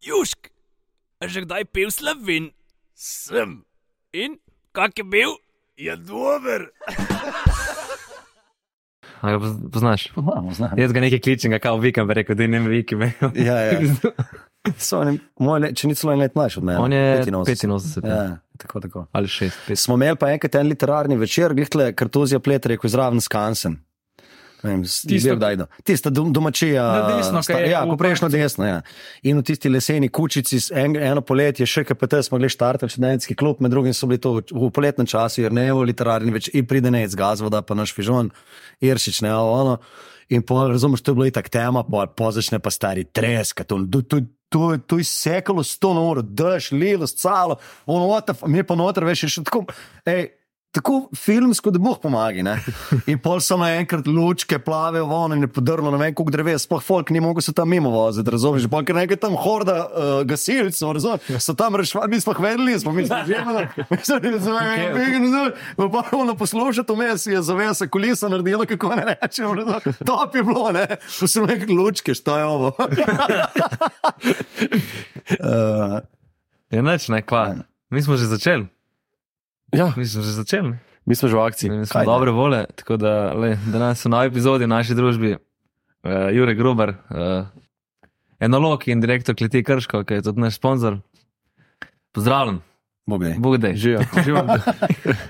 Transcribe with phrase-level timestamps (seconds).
[0.00, 0.48] Južk,
[1.20, 2.50] a že kdaj pil slovin?
[2.94, 3.64] Sem,
[4.10, 4.40] In
[4.72, 5.36] kak je bil?
[5.76, 6.68] je dober.
[9.20, 10.08] A ga poz- poznaš?
[10.10, 10.72] Poznamo, znam.
[10.74, 13.12] Jaz ga nekaj kličem, kao vikam, rekel, da ne viki me.
[13.38, 13.80] Ja, ja.
[14.76, 16.78] So oni, moj, let- če ni celo en let mlajši od mene.
[16.78, 17.68] On je 85.
[17.68, 18.14] 85, ja.
[18.14, 19.06] Ja, tako, tako.
[19.12, 19.76] ali 6, 5.
[19.76, 23.78] Smo imeli pa enkrat en literarni večer, glihle kartuzija plet, rekel zraven Skansen.
[24.62, 25.66] Vem, Tisto- bil kdaj do.
[25.80, 26.84] Tista dom- domačija.
[27.08, 28.64] Desno, sta- Ja, v poprejšnjo desno.
[28.64, 28.82] Ja.
[29.22, 33.60] In v tisti leseni kučici, en, eno poletje, še KPT smo gledali štartati, študentski klub,
[33.60, 36.90] med drugim so bili to v, poletnem času, jer ne v literarni več, in pride
[36.90, 38.28] nec gazvoda, pa naš fižon,
[38.80, 39.78] Iršič, ne ono.
[40.28, 43.80] In pa razumeš, to je bilo itak tema, pa, pa začne pa stari treska, to,
[43.86, 44.16] to, to,
[44.48, 48.06] to, to je sekalo sto na uro, daš, lilo, scalo, ono,
[48.46, 49.64] mi pa noter veš, še tako,
[50.06, 50.28] ej,
[50.70, 52.42] tako filmsko, da boh pomaga.
[52.42, 52.56] ne.
[53.10, 56.82] In pol so naenkrat lučke, plave, vono in je podrlo, ne vem, koliko dreves, sploh
[56.82, 60.92] folk ni mogel se tam mimo voziti, razumeš, pol ker nekaj tam horda uh, gasilcev,
[60.98, 63.14] razumeš, so tam rešvali, mi smo jih vedeli, smo mi že
[63.90, 69.50] mi smo jih razumeli, pa ono poslušati, vmes je zavesa kulisa naredila, kako ne rečem,
[69.58, 70.86] razumeš, top je bilo, ne,
[71.20, 72.74] pa so neke lučke, šta je ovo.
[75.40, 76.00] uh,
[76.70, 77.54] Je noč, ne, kva.
[77.90, 78.66] Mi smo že začeli.
[79.72, 80.70] Ja, Mi smo že začeli.
[80.70, 80.78] ne.
[81.06, 81.70] mi smo že v akciji.
[81.70, 82.12] Mi smo Kaj ne?
[82.12, 86.94] dobre vole, tako da le, danes v novi epizodi v naši družbi uh, Jure Gruber,
[87.10, 87.46] uh,
[88.38, 90.98] enolog in direktor Kleti Krško, ki je tudi naš sponzor.
[92.12, 92.60] Pozdravljen,
[93.06, 93.22] Bog.
[93.38, 93.76] Bog dej.
[93.82, 94.02] Živijo.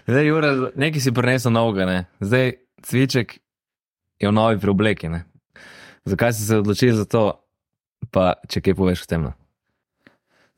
[0.08, 1.98] Zdaj, Jure, nekaj si prinesel novega, ne?
[2.20, 2.52] zdaj
[2.82, 3.38] cviček
[4.20, 5.08] je v novi preobleki.
[5.08, 5.24] Ne?
[6.04, 7.36] Zakaj si se odločil za to,
[8.10, 9.22] pa če kaj poveš o tem?
[9.28, 9.32] no?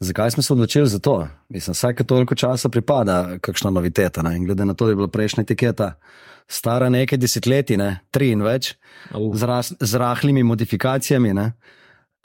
[0.03, 1.29] Zakaj smo se odločili za to?
[1.49, 4.23] Mislim, vsake toliko časa pripada kakšna noviteta.
[4.23, 4.37] Ne?
[4.37, 5.93] In Glede na to, da je bila prejšnja etiketa
[6.49, 8.01] stara nekaj desetletij, ne?
[8.11, 8.75] tri in več,
[9.15, 9.37] Uf.
[9.39, 11.53] z, ras, z rahlimi modifikacijami, ne?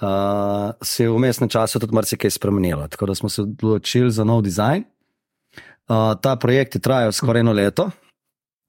[0.02, 2.88] uh, se je v mestnem času tudi marsikaj spremenilo.
[2.88, 4.84] Tako da smo se odločili za nov dizajn.
[5.88, 7.90] Uh, ta projekt je trajal skoraj eno leto,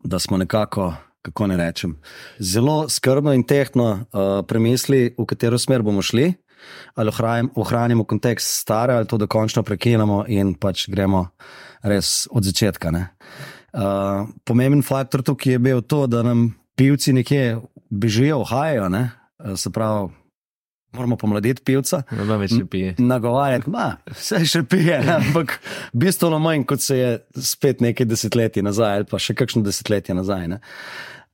[0.05, 0.94] da smo nekako.
[1.22, 1.97] Kako ne rečem,
[2.38, 6.31] zelo skrbno in tehtno uh, premislili, v katero smer bomo šli,
[6.95, 11.29] ali ohranimo, ohranimo kontekst stare, ali to dokončno prekinemo in pač gremo
[11.83, 12.91] res od začetka.
[12.91, 13.09] ne.
[13.73, 17.59] Uh, pomemben faktor tukaj je bil to, da nam pivci nekje
[17.91, 19.11] bežijo, uhajajo, ne?
[19.39, 20.09] Uh, se pravi,
[20.97, 22.01] moramo pomladiti pivca.
[22.17, 22.95] Noben več ne pije.
[22.99, 25.59] Nagovarjati, da vse še pije, ne, ampak
[25.93, 27.13] bistveno manj, kot se je
[27.45, 30.49] spet nekaj desetletij nazaj, ali pa še kakšno desetletje nazaj.
[30.55, 30.61] ne.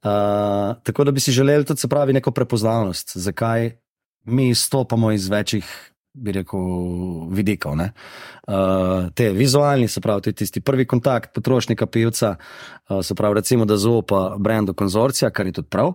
[0.04, 3.70] Uh, tako da bi si želeli tudi, se pravi, neko prepoznavnost, zakaj
[4.24, 6.60] mi izstopamo iz večjih, bi rekel,
[7.30, 7.76] vidikov.
[7.76, 7.92] ne.
[8.48, 8.54] Uh,
[9.14, 12.36] te vizualni, se pravi, tisti prvi kontakt potrošnika, pivca,
[12.88, 15.92] uh, se pravi, recimo, da zaupa brendu konzorcija, kar je tudi prav.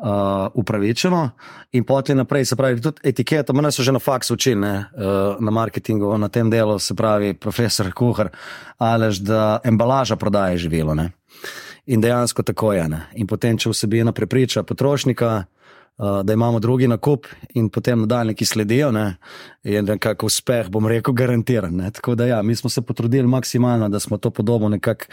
[0.00, 0.06] Uh,
[0.54, 1.30] upravičeno,
[1.72, 5.36] in potem naprej, se pravi, tudi etiketa, mene so že na faksu učili, ne, uh,
[5.40, 8.30] na marketingu, na tem delu, se pravi, profesor Kuhar,
[8.78, 10.94] alež da embalaža prodaja živelo.
[10.94, 11.10] Ne.
[11.86, 12.88] In dejansko tako je.
[12.88, 13.02] Ne.
[13.14, 15.59] In potem, če vsebina prepriča potrošnika, uh,
[16.22, 19.16] da imamo drugi nakup, in potem nadaljniki sledijo, ne,
[19.62, 21.74] je nekako uspeh, bom rekel, garantiran.
[21.74, 21.90] Ne.
[21.90, 25.04] Tako da ja, mi smo se potrudili maksimalno, da smo to podobo nekako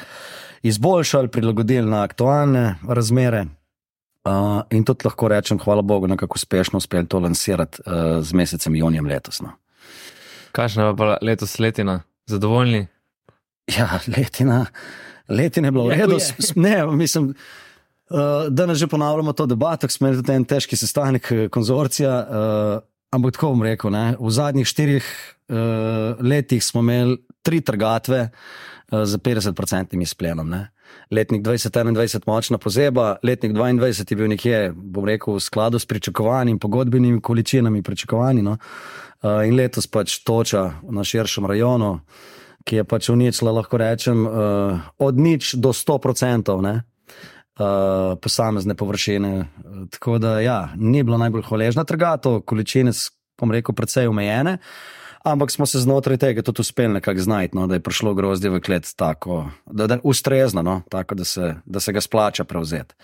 [0.62, 3.46] izboljšali, prilagodili na aktualne razmere.
[4.26, 4.32] Uh,
[4.70, 9.06] in tudi lahko rečem, hvala Bogu, nekako uspešno uspeli to lansirati uh, z mesecem junijem
[9.06, 9.42] letos.
[9.42, 9.50] No.
[10.52, 12.02] Kakšna je pa letos letina?
[12.26, 12.88] Zadovoljni?
[13.70, 14.66] Ja, letina,
[15.30, 16.16] letina je bila v Ja, redu.
[16.20, 17.34] s- Ne, mislim,
[18.10, 22.14] uh, danes že ponavljamo to debato, smo imeli tudi en težki sestanek eh, konzorcija.
[22.30, 25.06] Uh, ampak tako bom rekel, ne, v zadnjih štirih
[25.50, 30.50] uh, letih smo imeli tri trgatve uh, z 50-odstotnim izplenom.
[30.50, 30.68] Ne.
[31.12, 36.60] Letnik 2021 močna pozeba, letnik 22 je bil nekje, bom rekel, v skladu s pričakovanji
[36.60, 38.42] pogodbenimi količinami pričakovanji.
[38.42, 38.58] No.
[39.24, 42.00] Uh, in letos pač toča na širšem rajonu,
[42.68, 46.62] ki je pač uničila, lahko rečem, uh, od nič do 100%.
[46.62, 46.84] Ne?
[47.58, 49.48] Uh, posamezne površine.
[49.90, 53.10] Tako da, ja, ni bila najbolj hvaležna trgatev, količine, s-
[53.40, 54.58] bom rekel, precej omejene,
[55.26, 58.62] ampak smo se znotraj tega tudi uspeli nekako znajti, no, da je prišlo grozdje v
[58.62, 62.96] klet tako, da je ustrezno, no, tako da se, da se ga splača prevzeti.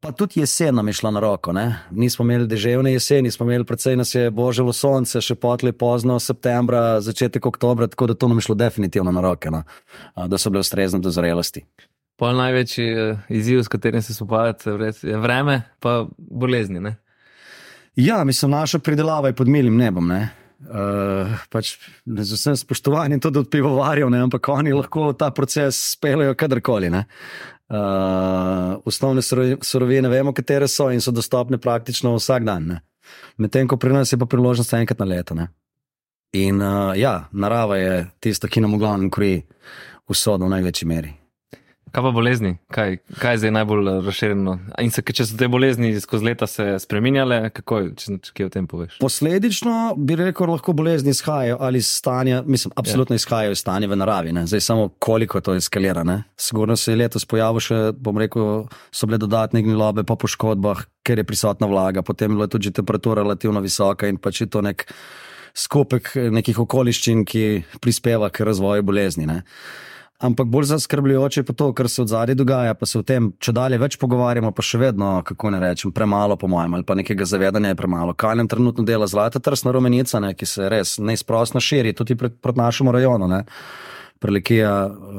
[0.00, 1.52] Pa tudi jesen nam je šla na roko.
[1.52, 1.78] Ne?
[1.90, 7.00] Nismo imeli deževne jeseni, smo imeli predvsej nas je božalo sonce, še potli pozno septembra,
[7.00, 9.62] začetek oktobra, tako da to nam je šlo definitivno na roke, no?
[10.14, 11.64] Da so bile ustrezne do zrelosti.
[12.18, 16.80] Pol največji uh, izziv, s katerim se spopadate, je vreme, pa bolezni.
[16.82, 16.96] Ne?
[17.96, 20.08] Ja, mislim, naša pridelava je pod milim nebom.
[20.08, 20.28] Ne?
[20.58, 24.24] Uh, pač z vsem spoštovanjem tudi od pivovarjev, ne?
[24.26, 26.90] ampak oni lahko ta proces speljejo kadarkoli.
[26.90, 27.04] ne.
[27.68, 32.78] Uh, osnovne surovi- surovine vemo, katere so in so dostopne praktično vsak dan.
[33.36, 35.34] Medtem ko pri nas je pa priložnost enkrat na leto.
[35.34, 35.48] Ne?
[36.32, 39.42] In uh, ja, narava je tista, ki nam v glavnem kroji
[40.08, 41.14] usodo v največji meri.
[41.92, 42.56] Kaj pa bolezni?
[42.74, 44.54] Kaj, kaj je zdaj najbolj eh, razširjeno?
[44.82, 48.48] In se, če so te bolezni skozi leta se spremenjale, kako je, če, če kaj
[48.48, 48.98] o tem poveš?
[49.02, 53.22] Posledično bi rekel, lahko bolezni izhajajo ali iz stanja, mislim, absolutno yeah.
[53.22, 54.34] izhajajo iz stanja v naravi.
[54.36, 54.44] Ne?
[54.50, 56.04] Zdaj samo koliko to eskalira.
[56.04, 56.22] Ne?
[56.36, 61.22] Sigurno se je letos pojavil še, bom rekel, so bile dodatne gnilobe po poškodbah, ker
[61.22, 64.84] je prisotna vlaga, potem je bila tudi temperatura relativno visoka in pač je to nek
[65.58, 67.44] skupek nekih okoliščin, ki
[67.82, 69.26] prispeva k razvoju bolezni.
[69.26, 69.42] Ne?
[70.18, 73.30] Ampak bolj zaskrbljujoče je pa to, kar se od zadaj dogaja, pa se o tem,
[73.38, 76.96] če dalje več pogovarjamo, pa še vedno, kako ne rečem, premalo, po mojem, ali pa
[76.98, 78.16] nekega zavedanja je premalo.
[78.18, 82.58] Kaj nam trenutno dela zlata trsna rumenica, ne, ki se res neizprostno širi tudi proti
[82.58, 83.44] našemu rajonu, ne.
[84.18, 84.72] Prelekija,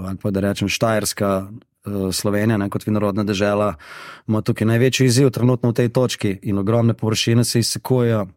[0.04, 3.72] ali pa da rečem Štajerska, eh, Slovenija, ne, kot vinorodna država,
[4.28, 8.28] ima tukaj največji izziv trenutno v tej točki in ogromne površine se izsekujejo.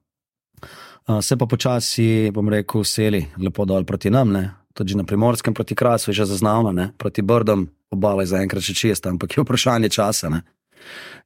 [1.20, 5.74] Se pa počasi, bom rekel, seli lepo dol proti nam, ne, tudi na primorskem proti
[5.74, 6.90] Krasu je že zaznavno, ne?
[6.98, 10.30] proti Brdom obala je zaenkrat še čista, ampak je vprašanje časa.
[10.32, 10.42] Ne?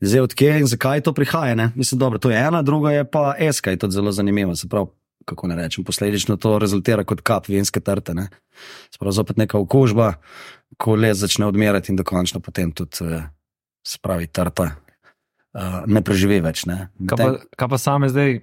[0.00, 1.54] Zdaj, odkje in zakaj to prihaja?
[1.54, 1.70] Ne?
[1.78, 4.56] Mislim, dobro, to je ena, druga je pa eska, je tudi zelo zanimiva.
[4.56, 4.90] Se pravi,
[5.24, 8.14] kako ne rečem, posledično to rezultira kot kap vinske trte.
[8.14, 8.28] Ne?
[8.90, 10.16] Se pravi, zopet neka okužba,
[10.78, 13.30] ko les začne odmerati in dokončno potem tudi, eh,
[13.86, 14.74] se pravi, trta.
[15.56, 16.66] Uh, ne preživi več.
[16.68, 16.90] Ne?
[17.08, 18.42] Kaj, pa, kaj pa same zdaj,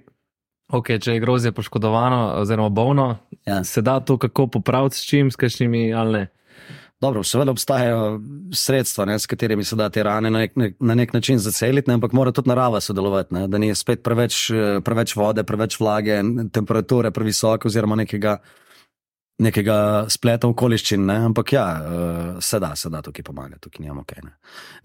[0.72, 3.64] Okay, če je grozje poškodovano, oziroma bolno, ja.
[3.64, 6.26] se da to kako popraviti s čim, s kakšnimi ali ne.
[7.00, 8.20] Dobro, seveda obstajajo
[8.52, 11.94] sredstva, ne, s katerimi se da te rane na nek, na nek način zaceliti, ne,
[11.94, 14.46] ampak mora tudi narava sodelovati, ne, da ni spet preveč,
[14.84, 18.38] preveč vode, preveč vlage, temperature previsoke oziroma nekega
[19.42, 19.76] nekega
[20.12, 21.16] spleta okoliščin, ne?
[21.28, 24.22] ampak ja, uh, se da, se da tukaj pomagati, tukaj nimamo kaj.
[24.22, 24.34] Ne?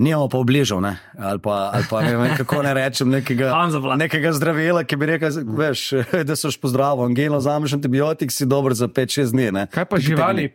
[0.01, 0.95] Nijamo pa obližal, ne?
[1.17, 3.53] ali pa, ali pa ne vem, kako ne rečem, nekega,
[4.03, 5.85] nekega zdravila, ki bi rekel, veš,
[6.29, 9.51] da so še pozdravo, angelo, zameš antibiotik, si dober za 5-6 dni.
[9.59, 9.67] Ne?
[9.73, 10.49] Kaj pa živali?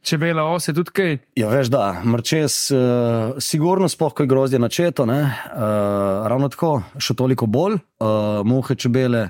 [0.00, 1.18] Če bela ose, tudi kaj?
[1.36, 5.34] Ja, veš, da, mrčes, uh, sigurno, spoh, ko je grozdje načeto, uh,
[6.30, 9.26] ravno tako, še toliko bolj, uh, muhe, čebele,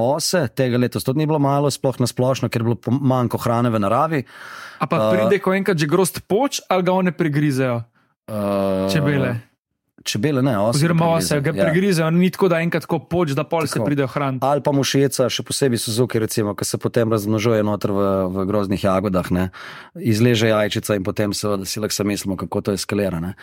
[0.00, 3.70] ose, tega letos tudi ni bilo malo, sploh na splošno, ker je bilo manjko hrane
[3.72, 4.20] v naravi.
[4.80, 7.82] A pa pride, uh, ko enkrat že grost poč, ali ga one pregrizejo?
[8.30, 9.51] Uh, Čebele.
[10.04, 10.76] Čebele ne, ose.
[10.76, 11.64] Oziroma ose, ga ja.
[11.64, 13.72] pregrizejo, ni tako, da enkrat ko poč, da pol tako.
[13.72, 14.44] se pridejo hraniti.
[14.46, 18.84] Ali pa mušica, še posebej Suzuki, recimo, ki se potem razmnožuje noter v, v groznih
[18.84, 19.48] jagodah, ne?
[19.94, 23.20] izleže jajčica in potem se si lahko mislimo, kako to eskalira.
[23.22, 23.34] Ne?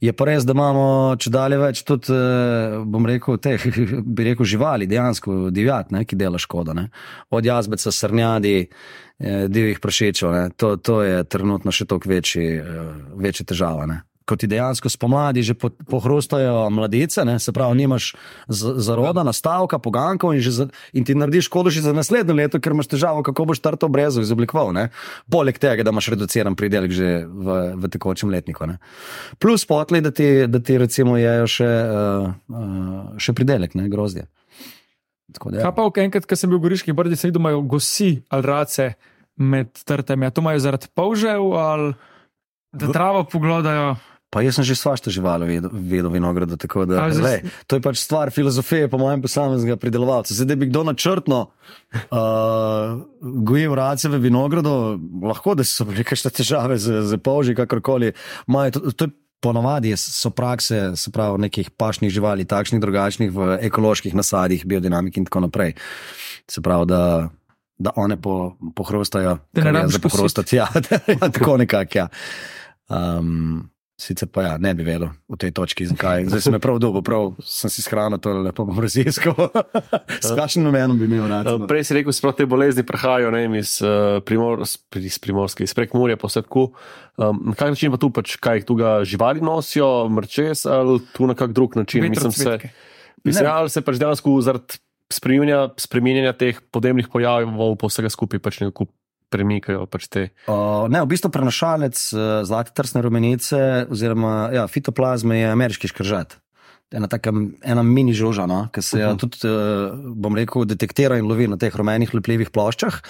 [0.00, 3.68] Je pa res, da imamo če dalje več tudi, eh, bom rekel, teh,
[4.16, 6.04] bi rekel, živali, dejansko divjat, ne?
[6.04, 6.76] ki dela škodo.
[6.76, 6.88] Ne?
[7.30, 13.46] Od jazbeca, srnjadi, eh, divjih prašičev, to, to je trenutno še toliko večji, eh, večji
[13.52, 13.86] težava.
[13.90, 14.02] Ne?
[14.30, 15.56] Ko ti dejansko spomladi že
[15.90, 17.38] pohrustajo mladice, ne?
[17.42, 18.12] se pravi, nimaš
[18.48, 22.92] zaroda, nastavka, poganko in, za, in ti narediš škodo že za naslednje leto, ker imaš
[22.94, 24.70] težavo, kako boš trto brezo izoblikoval.
[24.76, 24.88] Ne?
[25.30, 28.68] Poleg tega, da imaš reduciran pridelek že v, v tekočem letniku.
[28.70, 28.78] Ne?
[29.42, 34.28] Plus potli, da ti, da ti recimo jejo še, uh, uh, še pridelek, ne grozdje.
[35.30, 35.64] Da, ja.
[35.66, 38.92] Kaj pa, enkrat, ko sem bil v Goriški brdi, se vidim, imajo gosi ali race
[39.40, 40.26] med trtami.
[40.26, 41.92] A to imajo zaradi polžev ali
[42.72, 43.94] da travo poglodajo?
[44.30, 46.54] Pa jaz sem že svašta živali vedel vinograda.
[46.54, 50.34] Da, lej, to je pač stvar filozofije, po mojem, posameznega pridelovalca.
[50.34, 56.30] Zdaj, da bi kdo načrtno uh, gojil race v vinogradu, lahko da so bile kakšne
[56.30, 58.12] težave z, z polži, kakorkoli.
[58.46, 63.58] Majo, to, to je ponovadi so prakse, se pravi, nekih pašnih živali, takšnih, drugačnih, v
[63.66, 65.74] ekoloških nasadih, biodinamiki in tako naprej.
[66.46, 67.02] Se pravi, da.
[67.80, 70.56] Da one po, pohrostajo, da ne rabijo pohrostati.
[70.60, 70.66] Ja,
[71.32, 71.96] tako nekako.
[71.96, 72.08] Ja.
[72.92, 73.70] Um,
[74.00, 76.24] Sicer pa ja, ne bi vedel v tej točki, zakaj.
[76.32, 79.34] Zdaj sem prav dolgo, prav sem si shranil to lepo brazilsko.
[80.24, 81.44] S kakšnim namenom bi imel rad?
[81.44, 81.68] No?
[81.68, 86.16] Prej si rekel, da te bolezni prihajajo ne, iz, uh, primor, iz primorske, iz prekmurja,
[86.16, 86.70] posedku.
[87.20, 91.28] Um, na kak način pa tu, pač, kaj tu ga živali nosijo, mrčes ali tu
[91.28, 92.08] na kak drug način?
[92.08, 92.56] Mislim, se,
[93.20, 94.80] mislim, ali se pač dejansko zaradi
[95.10, 98.88] spremenjanja teh podnebnih pojavov po vsega skupaj pač nekako
[99.30, 99.86] premikajo.
[99.90, 105.90] Pač uh, ne, v bistvu prenašalec uh, zlate trsne rumenice oziroma ja, fitoplazme je ameriški
[105.92, 106.38] škržat.
[106.90, 107.30] Ena taka
[107.62, 109.14] ena mini žoža, no, ki se uh mhm.
[109.14, 109.20] -huh.
[109.20, 113.02] tudi, uh, bom rekel, detektira in lovi na teh rumenih lepljivih ploščah.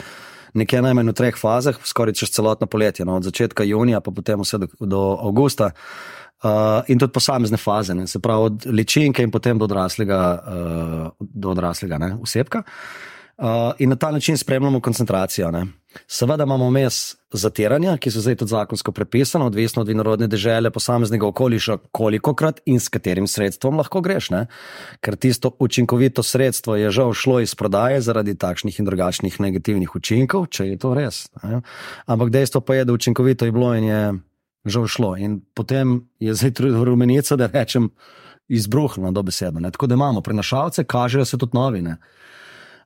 [0.54, 4.40] Nekje najmanj v treh fazah, skoraj čez celotno poletje, no, od začetka junija pa potem
[4.40, 5.70] vse do, do avgusta.
[6.42, 11.10] Uh, in tudi posamezne faze, ne, se pravi od ličinke in potem do odraslega, uh,
[11.20, 12.58] do odraslega ne, vsebka.
[12.58, 13.46] Uh, Uh,
[13.78, 15.50] in na ta način spremljamo koncentracijo.
[15.50, 15.66] Ne.
[16.06, 21.26] Seveda imamo vmes zatiranja, ki so zdaj tudi zakonsko prepisane, odvisno od vinorodne dežele, posameznega
[21.26, 24.28] okoliša, koliko krat in s katerim sredstvom lahko greš.
[24.30, 24.42] Ne?
[25.00, 30.46] Ker tisto učinkovito sredstvo je žal šlo iz prodaje zaradi takšnih in drugačnih negativnih učinkov,
[30.52, 31.24] če je to res.
[31.42, 31.62] Ne?
[32.06, 34.14] Ampak dejstvo pa je, da učinkovito je bilo in je
[34.64, 35.16] žal šlo.
[35.16, 37.88] In potem je zdaj tudi rumenica, da rečem,
[38.52, 39.70] izbruhnila do besede.
[39.70, 41.96] Tako da imamo prenašalce, kažejo se tudi novine.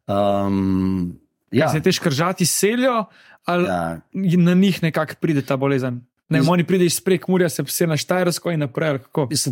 [0.06, 1.18] Um,
[1.54, 1.68] Ja.
[1.68, 3.04] Se te škržati selijo,
[3.44, 4.00] ali ja.
[4.38, 6.00] na njih nekako pride ta bolezen.
[6.28, 6.48] Ne, iz...
[6.48, 8.98] Oni pridejo iz prekmurja, se vse na Štajersko in naprej.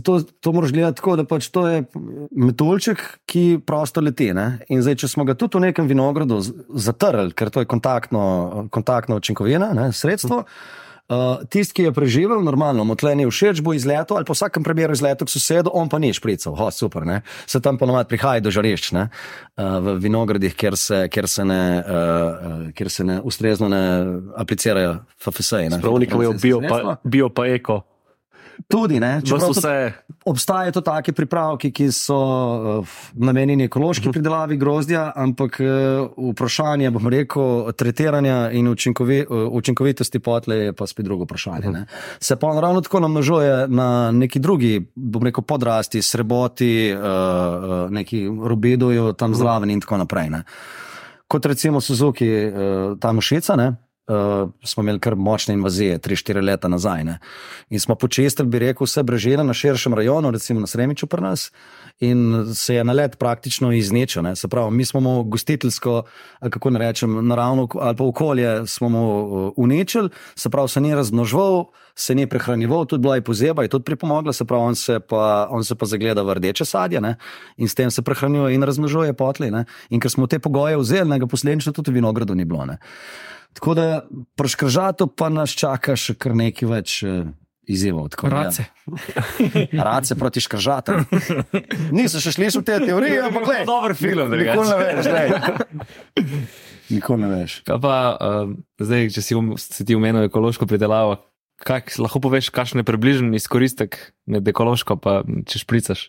[0.05, 1.85] To, to moraš gledati tako, da pač to je
[2.31, 4.31] metulček, ki prosto leti.
[4.69, 6.41] In zdaj, če smo ga tudi v nekem vinogradu
[6.75, 8.23] zatrli, ker to je kontaktno,
[8.73, 10.43] kontaktno učinkovina, ne, sredstvo.
[10.43, 10.82] Hm.
[11.13, 14.97] Uh, Tisti, ki je preživel, normalno, mu tleni všeč, bo izletel ali po vsakem primeru
[14.97, 17.21] izletel k sosedu, on pa ni šprical, oh, super, ne?
[17.47, 19.05] se tam ponovadi prihaja do žarišč uh,
[19.85, 23.83] v vinogradih, kjer se, kjer se, ne, uh, kjer se ne ustrezno ne
[24.41, 25.83] aplicirajo FFS-ji.
[25.83, 27.83] Pravnikom je bio pa, bio pa eko.
[28.69, 29.93] Tudi, ne, vse...
[30.25, 34.11] obstajajo taki pripravki, ki so uh, namenjeni ekološki uh mhm.
[34.11, 34.13] -huh.
[34.13, 40.87] pridelavi grozdja, ampak uh, vprašanje, bom rekel, tretiranja in učinkovi, uh, učinkovitosti potle je pa
[40.87, 41.69] spet drugo vprašanje.
[41.69, 41.85] Uh -huh.
[42.21, 49.13] Se pa ravno tako namnožuje na neki drugi, bom rekel, podrasti, sreboti, uh, neki rubidojo
[49.13, 49.73] tam zraven uh -huh.
[49.73, 50.31] in tako naprej.
[50.31, 50.43] Ne.
[51.29, 56.69] Kot recimo Suzuki, uh, tam Šica, ne uh, smo imeli kar močne invazije, 3-4 leta
[56.69, 57.05] nazaj.
[57.05, 57.19] Ne.
[57.71, 61.51] In smo počestili, bi rekel, vse brežine na širšem rajonu, recimo na Sremiču pri nas,
[62.01, 64.23] in se je na let praktično iznečil.
[64.35, 66.03] Se pravi, mi smo mu gostiteljsko,
[66.51, 70.95] kako ne rečem, naravno ali pa okolje smo mu eh, uničili, se pravi, se ni
[70.95, 71.65] razmnožval.
[71.95, 75.47] Se ni prehranjeval, tudi bila je pozeba, je tudi pripomogla, se pravi, on se pa,
[75.51, 77.17] on se pa zagleda v rdeče sadje ne?
[77.57, 79.51] in s tem se prehranjuje in razmnožuje potli.
[79.51, 79.65] Ne?
[79.91, 82.65] In ker smo te pogoje vzeli, ga posledično tudi v vinogradu ni bilo.
[82.67, 82.79] Ne?
[83.53, 83.87] Tako da
[84.35, 87.29] pri škržatu pa nas čaka še kar nekaj več uh,
[87.69, 88.09] izzivov.
[88.23, 88.65] Race.
[89.73, 89.85] Ja.
[89.85, 90.93] Race proti škržatu.
[91.97, 93.67] Niso še šli v te teorije, ampak gledaj.
[93.69, 95.05] Dober film, da nikoli ne veš.
[96.93, 97.61] Nikoli ne veš.
[97.69, 101.21] Pa, uh, zdaj, če si, um, si ti umenil ekološko pridelavo,
[101.63, 106.09] kak, lahko poveš, kakšen je približen izkoristek med ekološko in če špricaš.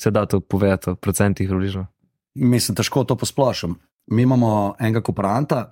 [0.00, 1.86] Se da to povedati v procentih približno?
[2.34, 3.76] Mislim, težko to posplošim.
[4.10, 5.66] Mi imamo enega kooperanta,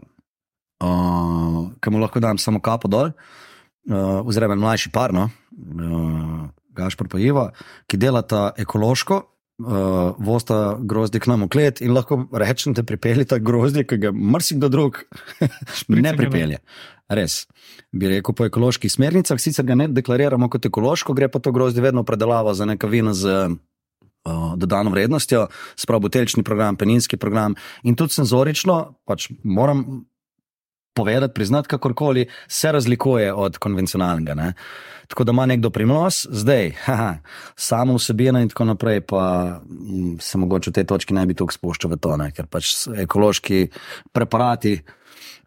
[0.81, 7.09] uh, ki mu lahko dam samo kapo dol, uh, oziroma mlajši par, no, uh, Gašpor
[7.11, 7.51] pa Iva,
[7.91, 9.21] ki delata ekološko,
[9.67, 14.13] uh, vosta grozdje k nam v klet in lahko rečem, da pripeljete grozdje, ki ga
[14.13, 15.03] marsikdo drug
[15.89, 16.61] ne pripelje.
[17.11, 17.43] Res.
[17.91, 21.83] Bi rekel po ekoloških smernicah, sicer ga ne deklariramo kot ekološko, gre pa to grozdje
[21.83, 23.51] vedno predelava za neka vina z.
[24.61, 25.47] Dodano vrednostjo,
[25.81, 27.55] spravo buteljčni program, peninski program,
[27.89, 28.75] in tudi senzorično,
[29.09, 30.03] pač moram
[30.95, 34.35] povedati, priznati, kakorkoli se razlikuje od konvencionalnega.
[34.35, 34.53] Ne?
[35.09, 37.15] Tako da ima nekdo primnos, zdaj, haha,
[37.57, 41.59] samo vsebina in tako naprej, pa mm, se mogoče v tej točki ne bi tukaj
[41.59, 42.31] spuščal v to, ne?
[42.33, 42.75] ker pač
[43.07, 43.69] ekološki
[44.13, 44.81] preparati.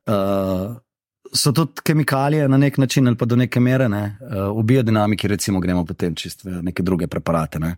[0.08, 0.80] Uh,
[1.34, 4.18] So tudi kemikalije na nek način, ali pa do neke mere, ne?
[4.22, 7.72] uh, v biodinamiki, recimo, gremo potem čist v neke druge preparate, ne?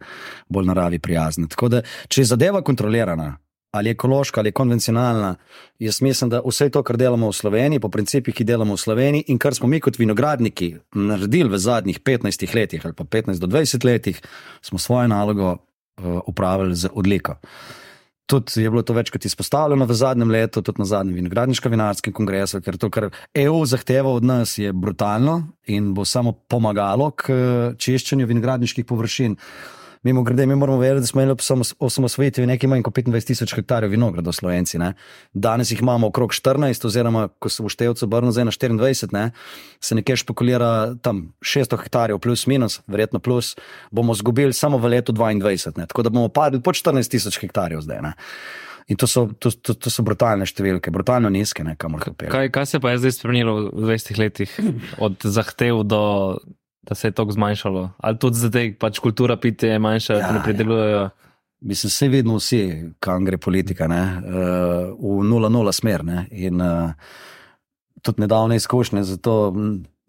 [0.49, 1.47] bolj naravi prijazne.
[1.47, 1.81] Tako da,
[2.11, 3.29] če je zadeva kontrolirana,
[3.75, 5.35] ali ekološka ali konvencionalna.
[5.79, 9.27] Jaz mislim, da vse to, kar delamo v Sloveniji, po principih, ki delamo v Sloveniji
[9.27, 13.47] in kar smo mi kot vinogradniki naredili v zadnjih 15 letih ali pa 15 do
[13.47, 14.21] 20 letih,
[14.61, 15.57] smo svojo nalogo
[16.25, 17.35] upravili uh, z odliko.
[18.25, 22.61] Tudi je bilo to večkrat izpostavljeno v zadnjem letu, tudi na zadnjem vinogradniškem vinarskem kongresu,
[22.61, 27.75] ker to, kar EU zahteva od nas, je brutalno in bo samo pomagalo k uh,
[27.77, 29.35] čiščenju vinogradniških površin.
[30.05, 31.37] Mimo grede, mi moramo vedeti, da smo imeli
[31.79, 34.77] osamosvojitvi nekaj manj kot 25 tisoč hektarjev vinogradov, slovenci.
[34.77, 34.91] Ne?
[35.33, 39.23] Danes jih imamo okrog 14, oziroma ko se v števcu obrnil zdaj na 24, ne?
[39.81, 40.69] se nekaj špekulira
[41.01, 43.55] tam 600 hektarjev, plus minus, verjetno plus,
[43.91, 45.73] bomo izgubili samo v letu 22.
[45.79, 45.87] Ne?
[45.89, 48.03] Tako da bomo padli pod 14 tisoč hektarjev zdaj.
[48.05, 48.13] Ne?
[48.87, 52.29] In to so, to, to, to so brutalne številke, brutalno nizke, kamor hodijo.
[52.29, 54.53] Kaj, kaj se pa je zdaj spremenilo v 20 letih,
[55.01, 56.03] od zahtev do
[56.87, 57.89] da se je to zmanjšalo.
[57.97, 61.01] Ali tudi zdaj, pač kultura pitja je manjša, ja, ne predelujejo.
[61.01, 61.09] Ja.
[61.61, 64.01] Mislim, se vedno vsi, kam gre politika, ne?
[64.01, 66.03] Uh, v 0-0 smer.
[66.05, 66.27] Ne?
[66.31, 66.91] In uh,
[68.01, 69.53] tudi nedavne izkušnje za to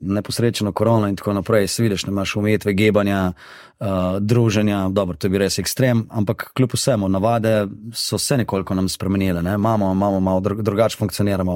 [0.00, 1.68] neposrečeno korona in tako naprej.
[1.68, 3.86] Se vidiš, ne imaš umetve, gibanja, uh,
[4.20, 9.42] druženja, dobro, to bi res ekstrem, ampak kljub vsemu, navade so se nekoliko nam spremenile,
[9.42, 9.54] ne?
[9.54, 11.52] imamo, imamo malo drugače funkcioniramo,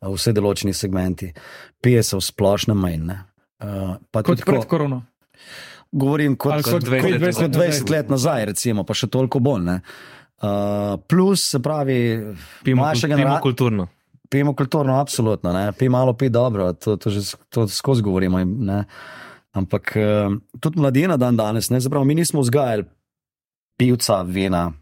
[0.00, 1.32] uh, vse določeni segmenti,
[1.80, 3.16] pije se v splošnem manj.
[3.58, 5.02] Uh, kot pred korono.
[5.92, 9.62] Govorim kot, kot 20, 20, 20 let nazaj, recimo, pa še toliko bolj.
[9.64, 9.76] Ne?
[10.38, 11.96] Uh, plus, se pravi,
[12.62, 13.40] Pimo, pimo generacija.
[13.42, 13.88] kulturno.
[14.28, 15.72] Pijemo kulturno, absolutno, ne.
[15.72, 18.42] pi malo, pi dobro, to, to že to skozi govorimo.
[18.44, 18.82] Ne.
[19.56, 22.84] Ampak uh, tudi mladina dan danes, ne, zapravo, mi nismo vzgajali
[23.78, 24.72] pivca vina,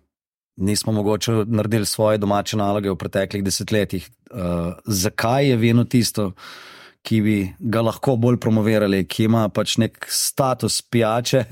[0.56, 4.08] nismo mogoče naredili svoje domače naloge v preteklih desetletjih.
[4.30, 6.32] Uh, zakaj je vino tisto,
[7.06, 11.44] ki bi ga lahko bolj promovirali, ki ima pač nek status pijače?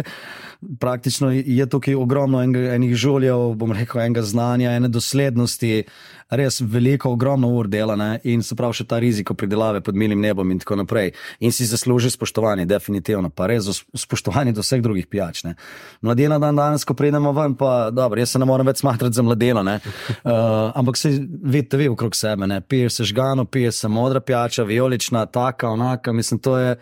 [0.80, 5.84] Praktično je tukaj ogromno enega- enih žuljev, bom rekel, enega znanja, ene doslednosti,
[6.30, 8.18] res veliko, ogromno ur dela ne?
[8.24, 11.12] in se pravi še ta riziko pridelave pod milim nebom in tako naprej.
[11.40, 15.44] In si zasluži spoštovanje, definitivno, pa res spoštovanje do vseh drugih pijač.
[15.44, 15.54] Ne?
[16.02, 19.22] Mladina dan danes, ko pridemo ven, pa dobro, jaz se ne morem več smatrati za
[19.22, 19.78] mladeno, ne?
[20.24, 22.60] uh, ampak se vidite vi okrog sebe, ne?
[22.60, 26.76] pije se žgano, pije se modra pijača, vijolična, taka, onaka, mislim, to je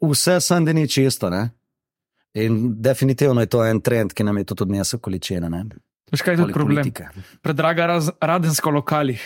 [0.00, 1.30] vse sem, da ni čisto.
[1.30, 1.50] Ne?
[2.34, 5.48] In definitivno je to en trend, ki nam je tudi odnesel količine.
[5.48, 5.64] Ne?
[6.12, 6.76] Veš kaj je tudi problem?
[6.76, 7.08] politike.
[7.42, 9.22] Predraga raz, radensko lokalih.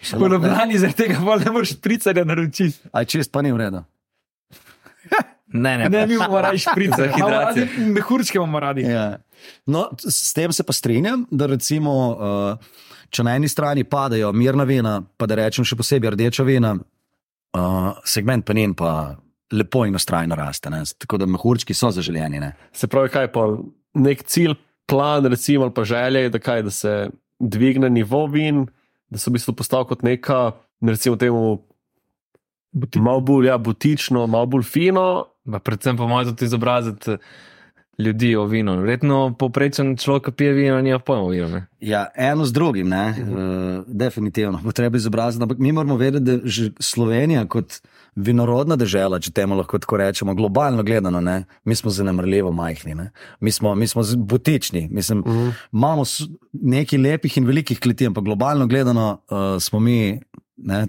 [0.00, 2.78] Še V lahko- Ljubljani zaradi tega bolj ne moreš špricarja naročiti.
[2.92, 3.84] Aj čist pa ni v redu.
[5.52, 7.66] Ne, ne, Ne, mi imamo radi šprice, hidracijo.
[7.88, 8.82] Mehurčke imamo radi.
[8.82, 9.16] Ja.
[9.66, 12.78] No, s tem se pa strinjam, da recimo, uh,
[13.10, 17.60] če na eni strani padajo mirna vina, pa da rečem še posebej rdeča vina, uh,
[18.04, 19.16] segment penin pa
[19.52, 20.70] lepo in ustrajno raste.
[20.70, 20.82] Ne?
[20.98, 22.40] Tako da mehurčki so zaželjeni.
[22.40, 22.52] Ne?
[22.72, 23.46] Se pravi, kaj pa
[23.94, 24.54] nek cilj,
[24.90, 26.94] plan, recimo, ali pa želje, da, kaj, da se
[27.38, 28.66] dvigne nivo vin,
[29.10, 30.52] da se v bistvu postavi kot neka,
[30.82, 31.58] recimo, temu
[32.96, 35.06] malo bolj ja, butično, malo bolj fino.
[35.50, 37.16] Pa predvsem pa malo tudi izobraziti
[38.00, 38.76] ljudi o vinu.
[38.80, 41.48] Verjetno povprečen človek, ki pije vino, nima pojma o vinu.
[41.48, 41.66] Ne?
[41.80, 44.60] Ja, eno z drugim, ne, uh, definitivno.
[44.64, 45.42] Bo treba izobraziti.
[45.42, 47.80] Ampak mi moramo vedeti, da že Slovenija kot
[48.16, 52.94] vinorodna država, če temu lahko tako rečemo, globalno gledano, ne, mi smo zanemrljivo majhni.
[52.94, 53.10] Ne.
[53.40, 54.88] Mi, smo, mi smo butični.
[54.90, 55.52] Mislim, uh -huh.
[55.72, 56.02] Imamo
[56.52, 60.20] nekaj lepih in velikih kleti, ampak globalno gledano uh, smo mi
[60.56, 60.86] ne.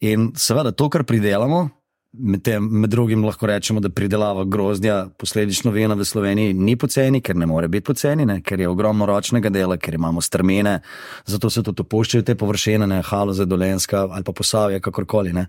[0.00, 1.68] In seveda to, kar pridelamo.
[2.12, 7.20] Med, tem, med drugim lahko rečemo, da pridelava grozdja, posledično vina v Sloveniji, ni poceni,
[7.22, 10.80] ker ne more biti poceni, ne, ker je ogromno ročnega dela, ker imamo strmine,
[11.30, 15.36] zato se tudi opuščajo te površine, ne, Haloze, Dolenska ali pa Posavje, kakorkoli.
[15.36, 15.46] Ne.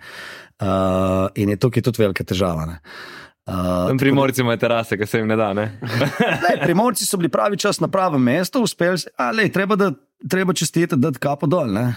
[0.62, 2.68] Uh, in je tukaj tudi velika težava.
[2.70, 2.78] Ne.
[3.50, 5.50] Uh, primorci imajo terase, ki se jim ne da.
[5.58, 5.66] Ne?
[6.46, 9.90] Lej, primorci so bili pravi čas na pravem mestu, uspeli ali treba, da,
[10.30, 11.70] treba čestitati, da kapo dol.
[11.72, 11.90] Uh,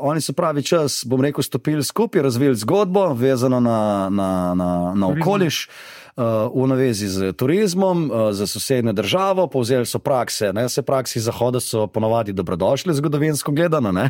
[0.00, 5.08] oni so pravi čas, bom rekel, stopili skupaj, razvili zgodbo, vezano na, na, na, na
[5.08, 5.66] okoliš.
[5.68, 10.52] Uh, v navezi z turizmom, uh, za sosednjo državo, povzeli so prakse.
[10.52, 10.64] Ne?
[10.64, 13.90] Vse praksi Zahoda so ponovadi dobrodošle, zgodovinsko gledano.
[13.90, 14.08] Uh,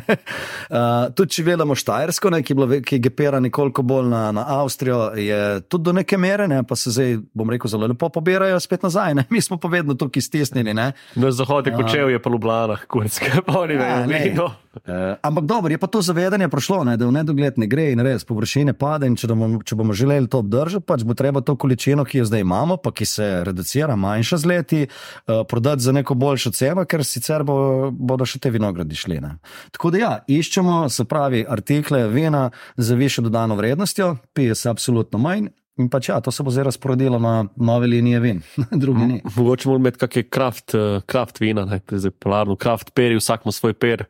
[1.15, 5.61] tudi če gledamo Štajersko, ne, ki, je ki gepera nekoliko bolj na, na Avstrijo, je
[5.67, 9.13] tudi do neke mere, ne, pa se zdaj, bom rekel, zelo lepo pobirajo spet nazaj.
[9.13, 9.25] Ne.
[9.33, 10.73] Mi smo pa vedno tukaj stisnjeni.
[10.73, 10.91] Ne.
[11.15, 14.23] Na zahodu je kočev, je pa Ljubljana, kurske, pa oni Ja, vejo, ne.
[14.23, 14.47] vino.
[14.85, 18.01] Uh, ampak dobro, je pa to zavedanje prišlo, ne, da v nedogled ne gre in
[18.05, 19.09] res površine pade.
[19.17, 22.45] Če bomo, če bomo želeli to obdržati, pač bo treba to količino, ki jo zdaj
[22.45, 27.05] imamo, pa ki se reducira, manjša z leti, uh, prodati za neko boljšo ceno, ker
[27.05, 29.21] sicer bo, bodo še te vinogradi šli.
[29.23, 29.37] Ne.
[29.75, 35.21] Tako da ja, iščemo, se pravi, artikle vina z višjo dodano vrednostjo, pije se absolutno
[35.21, 35.49] manj.
[35.77, 38.39] In pač ja, to se bo zdaj razporedilo na nove linije vin,
[38.81, 39.19] drugi ni.
[39.35, 43.53] Mogoče moramo imeti kakšne kraft, eh, kraft vina, ne, zdaj polarno, kraft peri, vsak ima
[43.53, 44.07] svoj per.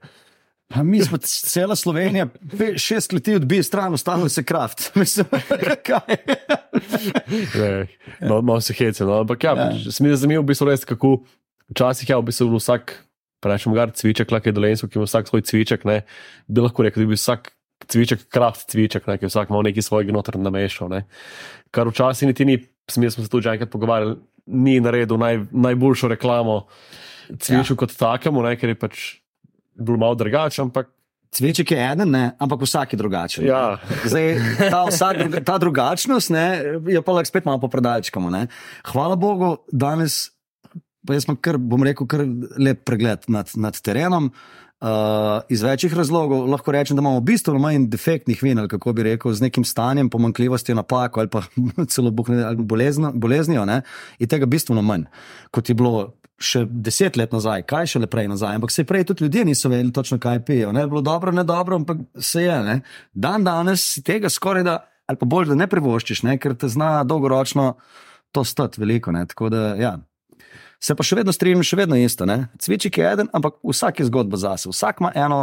[0.67, 2.27] Pa mi smo cela Slovenija,
[2.57, 4.91] pe- šest leti odbije stran, ostalo se kraft.
[4.99, 5.25] Mislim,
[5.85, 6.15] kaj.
[7.55, 7.87] Ne,
[8.19, 9.05] no, malo se hece.
[9.05, 9.19] No.
[9.19, 9.91] Ampak ja, ja.
[9.91, 11.21] se mi je zanimivo, v bistvu res, kako
[11.71, 12.95] včasih je v bistvu bil vsak,
[13.45, 16.01] rečemo, gar cviček, lahko je dolensko, ki ima vsak svoj cviček, ne,
[16.47, 17.51] bi lahko rekel, da bi vsak
[17.87, 20.91] cviček, kraft cviček, ne, ki je vsak imel neki svoj noter namešal.
[20.91, 21.05] Ne.
[21.71, 22.57] Kar včasih niti ni,
[22.97, 26.65] mi smo se tu že enkrat pogovarjali, ni naredil naj, najboljšo reklamo
[27.39, 27.77] cviču ja.
[27.77, 29.07] kot takemu, ne, ker je pač
[29.79, 30.89] bil malo drugačen, ampak
[31.27, 33.45] Cveček je eden, ne, ampak vsak je drugačen.
[33.45, 33.77] ja.
[34.05, 34.37] Zdaj,
[34.71, 36.45] ta, vsak, druga- ta drugačnost ne,
[36.87, 38.29] je pa lahko spet malo po predalčkama.
[38.31, 38.47] ne.
[38.85, 40.31] Hvala Bogu, danes
[41.07, 42.23] pa jaz imam kar, bom rekel, kar
[42.57, 44.31] lep pregled nad, nad terenom.
[44.77, 49.03] Uh, iz večjih razlogov lahko rečem, da imamo bistveno manj defektnih vin, ali kako bi
[49.03, 51.41] rekel, z nekim stanjem, pomankljivostjo, napako ali pa
[51.91, 52.11] celo
[52.55, 53.65] bolezno, boleznijo.
[53.65, 53.81] Ne?
[54.19, 55.07] In tega bistveno manj,
[55.51, 58.59] kot je bilo še deset let nazaj, kaj še le prej nazaj.
[58.59, 60.71] Ampak se prej tudi ljudje niso vedeli točno, kaj pijejo.
[60.75, 60.85] Ne?
[60.87, 62.57] Bilo dobro, ne dobro, ampak se je.
[62.63, 62.81] Ne?
[63.13, 64.77] Dan danes tega skoraj da,
[65.09, 66.37] ali pa bolj, da ne privoščiš, ne?
[66.41, 67.71] ker te zna dolgoročno
[68.31, 69.11] to stati veliko.
[69.11, 69.25] Ne?
[69.25, 69.97] Tako da, ja.
[70.79, 72.27] Se pa še vedno strinjam, še vedno isto.
[72.29, 72.51] Ne?
[72.61, 74.69] Cvičik je eden, ampak vsak je zgodba zase.
[74.69, 75.39] Vsak ima eno,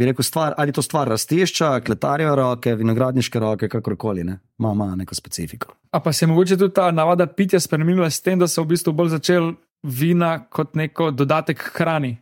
[0.00, 4.24] bi rekel, stvar, ali to stvar rastišča, kletarjeve roke, vinogradniške roke, kakorkoli.
[4.24, 4.40] Ne?
[4.64, 5.74] Ma, ima neko specifiko.
[5.92, 8.72] A pa se je mogoče tudi ta navada pitja spremenila s tem, da so v
[8.72, 12.14] bistvu bolj začeli vina kot neko dodatek hrani.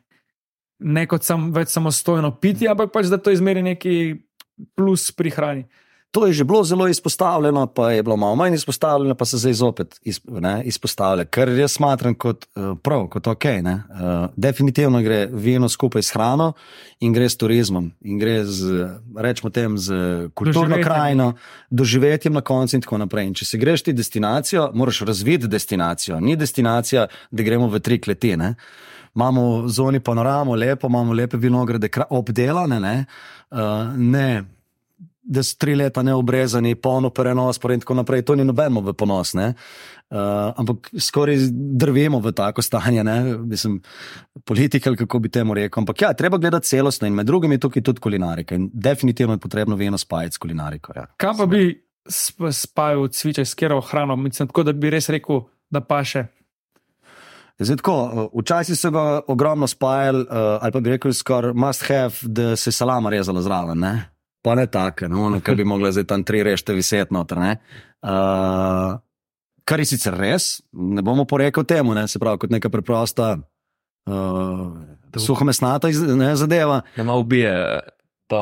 [0.79, 3.95] Ne kot sam, več samostojno pitje, ampak pač da to izmeri neki
[4.79, 5.65] plus pri hrani.
[6.11, 9.53] To je že bilo zelo izpostavljeno, pa je bilo malo manj izpostavljeno, pa se zdaj
[9.53, 13.45] zopet ne, izpostavlja, kar jaz smatram kot uh, prav, kot ok.
[13.45, 16.53] Uh, definitivno gre vino skupaj s hrano
[17.01, 19.93] in gre s turizmom, in gre z, rečemo, tem, z
[20.35, 20.85] kulturno doživetjem.
[20.85, 21.33] krajino,
[21.71, 23.27] doživetjem na koncu in tako naprej.
[23.27, 26.21] In če se greš ti destinacijo, moraš razviti destinacijo.
[26.21, 28.55] Ni destinacija, da gremo v tri kletine.
[29.15, 33.05] Imamo zoni panoramo, lepo, imamo lepe vinograde, obdelane, ne.
[33.51, 34.58] Uh, ne
[35.29, 38.23] da so tri leta neobrezani, polno prenos, in tako naprej.
[38.25, 39.35] To ni nobeno v ponos.
[39.35, 43.37] Uh, ampak skoraj drvemo v tako stanje, ne?
[43.39, 43.83] mislim,
[44.45, 45.83] politika, kako bi temu rekel.
[45.83, 48.55] Ampak ja, treba gledati celostno in med drugim je tukaj tudi kulinarika.
[48.55, 50.93] In definitivno je potrebno vedno spajati s kulinariko.
[50.97, 51.07] Ja.
[51.17, 51.85] Kaj pa bi
[52.51, 56.25] spajal cvičaj s kero hrano, mislim, tako da bi res rekel, da pa še.
[57.59, 62.15] Zdaj, tako, včasih so ga ogromno spajali, uh, ali pa bi rekel, skoraj must have,
[62.23, 63.85] da se salama rezala zraven
[64.49, 67.43] pa ne tako, no, kar bi mogla zdaj tam tri rešte viseti noter.
[68.01, 68.97] Uh,
[69.69, 73.35] kar je sicer res, ne bomo porekli temu, ne, se pravi, kot neka preprosta,
[74.09, 74.73] uh,
[75.21, 75.93] suhomesnata
[76.41, 76.81] zadeva.
[76.97, 77.53] Ne ima ubije
[78.33, 78.41] to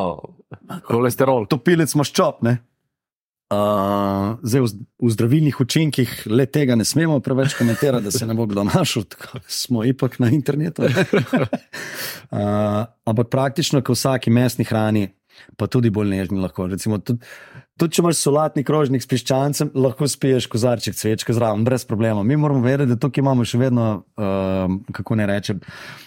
[0.86, 1.48] kolesterol.
[1.50, 2.46] To pilec maščop.
[2.46, 4.70] Uh, zdaj, v,
[5.02, 9.06] v zdravilnih učinkih le tega ne smemo preveč komentirati, da se ne bo kdo našel,
[9.10, 10.86] tako smo ipak na internetu.
[10.86, 10.96] uh,
[13.10, 15.08] ampak praktično, ko vsaki mesni hrani
[15.56, 16.68] pa tudi bolj nežni lahko.
[16.70, 17.24] Recimo, tudi,
[17.80, 22.24] tudi če imaš solatni krožnik s piščancem, lahko spiješ kozarček cvečke zraven, brez problema.
[22.26, 25.62] Mi moramo vedeti, da tukaj imamo še vedno, uh, kako ne rečem.
[25.62, 26.05] Uh,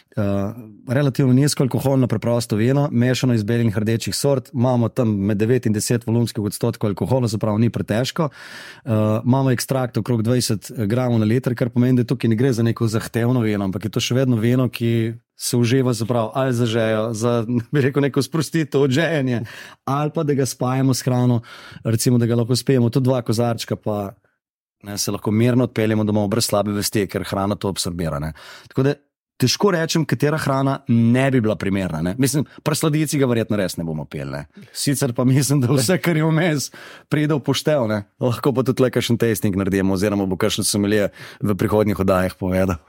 [0.88, 5.67] relativno nizko alkoholno, preprosto vino, mešano iz belih in rdečih sort, imamo tam med 9
[5.67, 8.30] in 10 volumskih odstotkov alkohola, se pravi, ni pretežko.
[8.86, 8.91] Uh,
[9.26, 12.88] imamo ekstrakt okrog 20 gramov na liter, kar pomeni, da tukaj ne gre za neko
[12.88, 17.13] zahtevno vino, ampak je to še vedno vino, ki se uživa, zaprav, ali za žejo,
[17.13, 17.45] za
[17.86, 19.43] rekel, neko sprostitev, odžejanje,
[19.86, 21.41] ali pa da ga spajemo s hrano,
[21.84, 24.10] recimo, da ga lahko spijemo tudi dva kozarčka, pa
[24.84, 28.19] ne, se lahko mirno odpeljemo domov, brez slabe vesti, ker hrana to absorbira.
[28.19, 28.34] Ne.
[28.67, 28.95] Tako da
[29.39, 32.02] težko rečem, katera hrana ne bi bila primerna.
[32.04, 32.15] Ne.
[32.19, 34.43] Mislim, presladici ga verjetno res ne bomo peli.
[34.75, 36.69] Sicer pa mislim, da vse, kar je vmes,
[37.12, 37.88] pride v poštev.
[37.91, 38.02] Ne.
[38.23, 42.82] Lahko pa tudi le kakšen testing naredimo, oziroma bo kakšen somelje v prihodnjih oddajah povedal.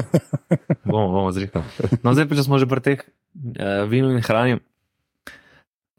[0.88, 2.00] bomo, bomo zrihali.
[2.00, 4.60] No, zdaj pa če smo že pri teh uh, vinu in hrani.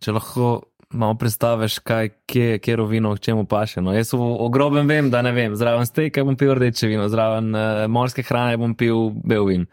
[0.01, 3.81] Če lahko malo predstaviš, kaj je kero vino, v čemu paše.
[3.81, 5.55] No, jaz v grobem vem, da ne vem.
[5.55, 9.67] Zraven stejka bom pil rdeče vino, zraven uh, morske hrane bom pil bel vin.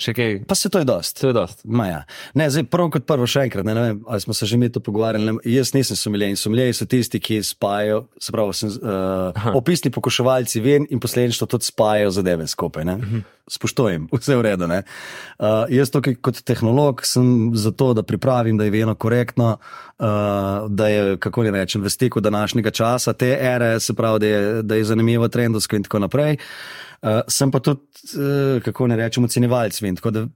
[0.00, 0.38] Še kaj?
[0.48, 1.18] Pa se to je dost.
[1.20, 1.64] To je dost.
[1.68, 2.04] Ja.
[2.38, 4.70] Ne, zdaj, prvo kot prvo, še enkrat, ne, ne vem, ali smo se že mi
[4.72, 5.26] to pogovarjali.
[5.28, 6.38] Ne, jaz nisem someljen.
[6.40, 11.68] Someljen so tisti, ki spajajo, se pravi, sem, uh, opisni pokoševalci vin in posledično tudi
[11.68, 12.88] spajajo zadeve skupaj.
[12.88, 13.20] Uh mhm.
[13.20, 13.36] -huh.
[13.50, 14.64] Spoštujem, vse v redu.
[14.64, 19.58] Uh, jaz tukaj kot tehnolog sem zato, da pripravim, da je vino korektno,
[19.98, 20.06] uh,
[20.68, 24.62] da je, kako ne rečem, v stiku današnjega časa, te ere, se pravi, da je,
[24.62, 26.32] da je zanimivo trendovsko in tako naprej.
[26.32, 26.89] Uh,
[27.28, 27.80] sem pa tudi,
[28.16, 29.96] uh, kako ne rečem, ocenjevalec vin.
[29.96, 30.26] Tako da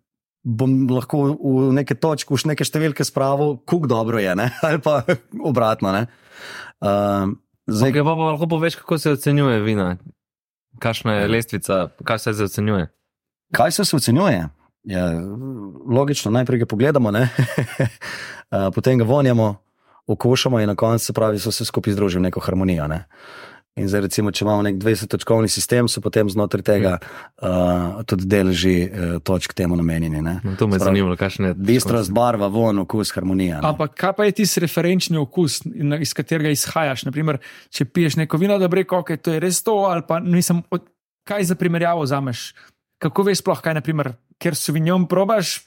[0.44, 4.50] bom lahko v neke točke, v neke številke spravil, kako dobro je, ne?
[4.66, 5.02] ali pa
[5.40, 5.94] obratno.
[6.84, 7.32] Uh,
[7.68, 9.94] zdaj, okay, pa, pa lahko poveš, kako se ocenjuje vina,
[10.84, 12.90] kakšna je lestvica, kaj se ocenjuje.
[13.54, 14.44] Kaj se ocenjuje?
[14.84, 15.04] Ja,
[15.88, 19.54] logično, najprej ga pogledamo, uh, potem ga vonjamo,
[20.12, 22.84] okušamo in na koncu se pravi, so se skupaj združili v neko harmonijo.
[22.88, 23.06] Ne?
[23.74, 28.74] In zdaj, recimo, če imamo nek 20-točkovni sistem, so potem znotraj tega uh, tudi deleži
[28.86, 30.20] uh, točk temu namenjeni.
[30.22, 31.56] No, to me zanima, kakšne je.
[31.58, 33.58] Bistrost, barva, von, okus, harmonija.
[33.58, 33.72] Ne?
[33.72, 35.64] Ampak kaj pa je tisti referenčni okus,
[35.98, 37.02] iz katerega izhajaš?
[37.08, 37.40] Naprimer,
[37.74, 40.62] če piješ neko vino, da breko, ok, to je res to, ali pa nisem,
[41.26, 42.52] kaj za primerjavo zameš?
[43.02, 45.64] Kako veš sploh, kaj, naprimer, ker so vinjom probaš,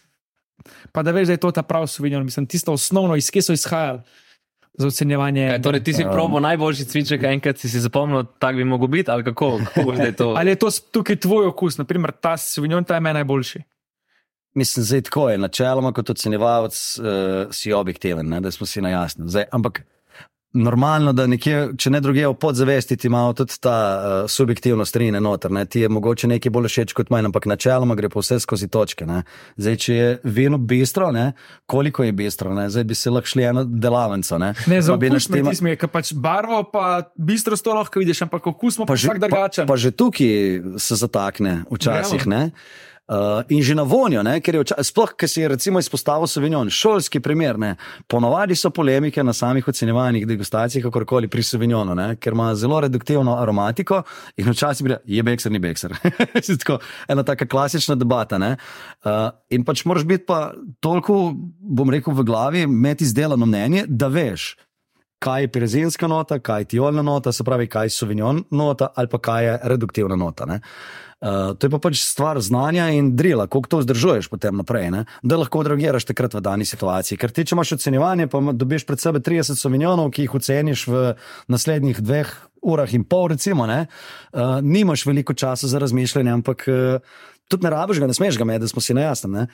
[0.96, 3.58] pa da veš, da je to ta pravi suvinjon, mislim, tisto osnovno, iz kje so
[3.58, 4.00] izhajali
[4.78, 5.48] za ocenjevanje.
[5.56, 8.88] E, torej, ti si um, probo najboljši cviček, enkrat si si zapomnil, tako bi mogel
[8.88, 10.30] biti, ali kako, kako je to?
[10.38, 13.64] ali je to tukaj tvoj okus, naprimer ta Sauvignon, ta je meni najboljši?
[14.54, 17.06] Mislim, da je tako, načeloma kot ocenjevalec uh,
[17.52, 19.26] si objektiven, ne, da smo si na jasno.
[19.52, 19.82] Ampak
[20.54, 25.20] normalno, da nekje, če ne druge, v podzavesti ti imajo tudi ta uh, subjektivna strina
[25.20, 25.52] noter.
[25.52, 25.66] Ne?
[25.66, 29.06] Ti je mogoče nekaj bolj všeč kot manj, ampak načeloma gre pa vse skozi točke.
[29.06, 29.24] Ne?
[29.58, 31.32] Zdaj, če je vino bistro, ne?
[31.66, 32.70] koliko je bistro, ne?
[32.74, 34.40] zdaj bi se lahko šli eno delavnico.
[34.42, 35.54] Ne, ne za štima...
[35.62, 39.12] mi je, ker pač barvo, pa bistro to lahko vidiš, ampak okus pa, pa že,
[39.20, 39.68] drugačen.
[39.68, 42.24] Pa, pa že tukaj se zatakne včasih.
[43.08, 46.28] Uh, in že na vonjo, ne, ker je vča, sploh, ker si je recimo izpostavil
[46.28, 47.70] Sauvignon, šolski primer, ne,
[48.12, 53.38] ponovadi so polemike na samih ocenjevanjih degustacijah, kakorkoli pri Sauvignonu, ne, ker ima zelo reduktivno
[53.40, 54.02] aromatiko
[54.36, 55.96] in včasih bi rekel, je bekser, ni bekser.
[56.60, 58.38] tako, ena taka klasična debata.
[58.38, 58.58] ne.
[59.06, 60.52] Uh, in pač moraš biti pa
[60.84, 64.58] toliko, bom rekel, v glavi, imeti izdelano mnenje, da veš,
[65.24, 69.08] kaj je pirezinska nota, kaj je tiolna nota, se pravi, kaj je Sauvignon nota ali
[69.08, 70.46] pa kaj je reduktivna nota.
[70.46, 70.60] Ne.
[71.18, 75.06] Uh, to je pa pač stvar znanja in drila, koliko to vzdržuješ potem naprej, ne?
[75.26, 77.18] da lahko odreagiraš takrat v dani situaciji.
[77.18, 81.02] Ker ti, če imaš ocenjevanje, pa dobiš pred sebe 30 sovinjonov, ki jih oceniš v
[81.50, 83.88] naslednjih dveh urah in pol, recimo, ne?
[83.88, 87.18] uh, nimaš veliko časa za razmišljanje, ampak uh,
[87.50, 89.48] tudi ne rabiš ga, ne smeš ga imeti, da smo si na jasnem.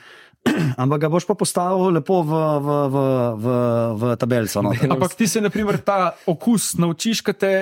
[0.82, 2.96] Ampak ga boš pa postavil lepo v, v, v,
[3.40, 3.46] v,
[3.96, 4.60] v tabelico.
[4.60, 4.74] No.
[4.76, 7.52] Ampak ti se, na primer, ta okus naučiš, kaj te.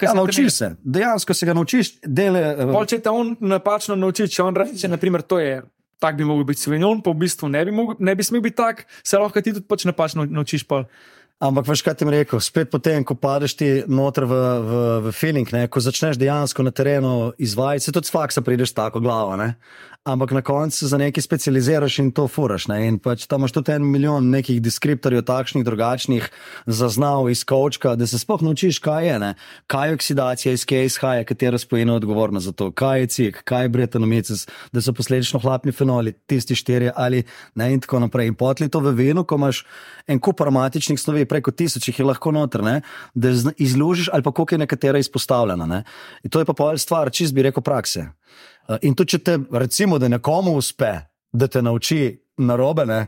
[0.00, 2.40] Kaj Ja, se naučiš se, dejansko se ga naučiš, dele.
[2.56, 5.60] eh, Pol, če te on napačno nauči, če on reče, naprimer, to je.
[6.02, 8.58] Tak bi mogel biti Sauvignon, pa v bistvu ne bi, mogel, ne bi smel biti
[8.58, 10.64] tak, se lahko ti tudi pač napačno naučiš.
[10.66, 10.88] Pol.
[11.42, 14.72] Ampak veš, kaj ti rekel, spet potem, ko padeš ti noter v, v,
[15.06, 19.02] v feeling, ne, ko začneš dejansko na terenu izvajati, se tudi s faksa prideš tako
[19.02, 19.34] glavo.
[19.38, 19.56] Ne.
[20.04, 22.64] Ampak na koncu se za nekaj specializiraš in to furaš.
[22.66, 22.88] Ne.
[22.88, 26.24] In pač tam imaš tudi en milijon nekih deskriptorjev, takšnih, drugačnih,
[26.66, 29.28] zaznav iz kočka, da se sploh naučiš, kaj je, ne.
[29.70, 33.38] kaj je oksidacija, iz kje izhaja, katera spojina je odgovorna za to, kaj je cik,
[33.46, 37.22] kaj je bretanomices, da so posledično hlapni fenoli, tisti štirje ali
[37.54, 38.32] ne in tako naprej.
[38.32, 39.62] In potli to v vinu, ko imaš
[40.06, 42.80] en kup aromatičnih snovi, preko tisoč jih je lahko noter, ne,
[43.14, 45.66] da izlužiš ali pa koliko je nekatera izpostavljena.
[45.66, 45.84] Ne.
[46.24, 48.08] In to je pa pol stvar, čist bi rekel, prakse.
[48.64, 50.92] Uh, In tudi, če te, recimo, da nekomu uspe,
[51.30, 51.98] da te nauči
[52.38, 53.00] narobe, ne,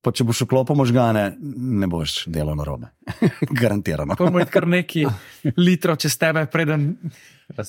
[0.00, 2.88] pa če boš vklopil možgane, ne boš delal narobe.
[3.52, 4.16] Garantirano.
[4.16, 5.04] To mora kar neki
[5.56, 6.96] litrov čez tebe, preden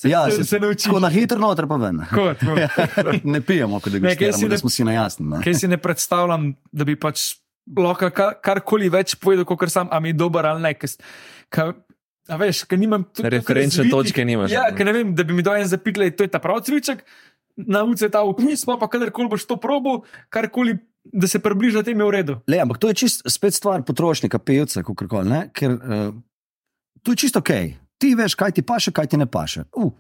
[0.03, 0.85] Ja, se- se naučiš.
[0.85, 1.97] Tako na hitro noter pa ven.
[2.01, 3.11] Tako, tako.
[3.25, 5.29] ne pijemo, kot da kaj si gustiramo, da ne- smo si na jasnem.
[5.29, 5.41] ne.
[5.43, 7.33] Kaj si ne predstavljam, da bi pač
[7.77, 10.73] lahko kar, karkoli več povedal, kot sam, a mi je dober ali ne.
[10.73, 10.95] Kes,
[11.49, 11.73] ka,
[12.25, 14.51] a veš, ker nimam tu- Referenčne točke nimaš.
[14.51, 17.03] Ja, ker ne vem, da bi mi dal en zapitle, to je ta prav cviček,
[17.57, 21.95] nauči se ta okus, pa pa kadarkoli boš to probo, karkoli, da se približa tem
[21.95, 22.33] je v redu.
[22.47, 25.27] Le, ampak to je čist spet stvar potrošnika, pevca, kakorkoli.
[25.27, 26.13] ne, Ker uh,
[27.01, 27.51] to je čisto ok.
[27.97, 29.63] Ti veš, kaj ti paše, kaj ti ne paše.
[29.71, 29.91] Uh,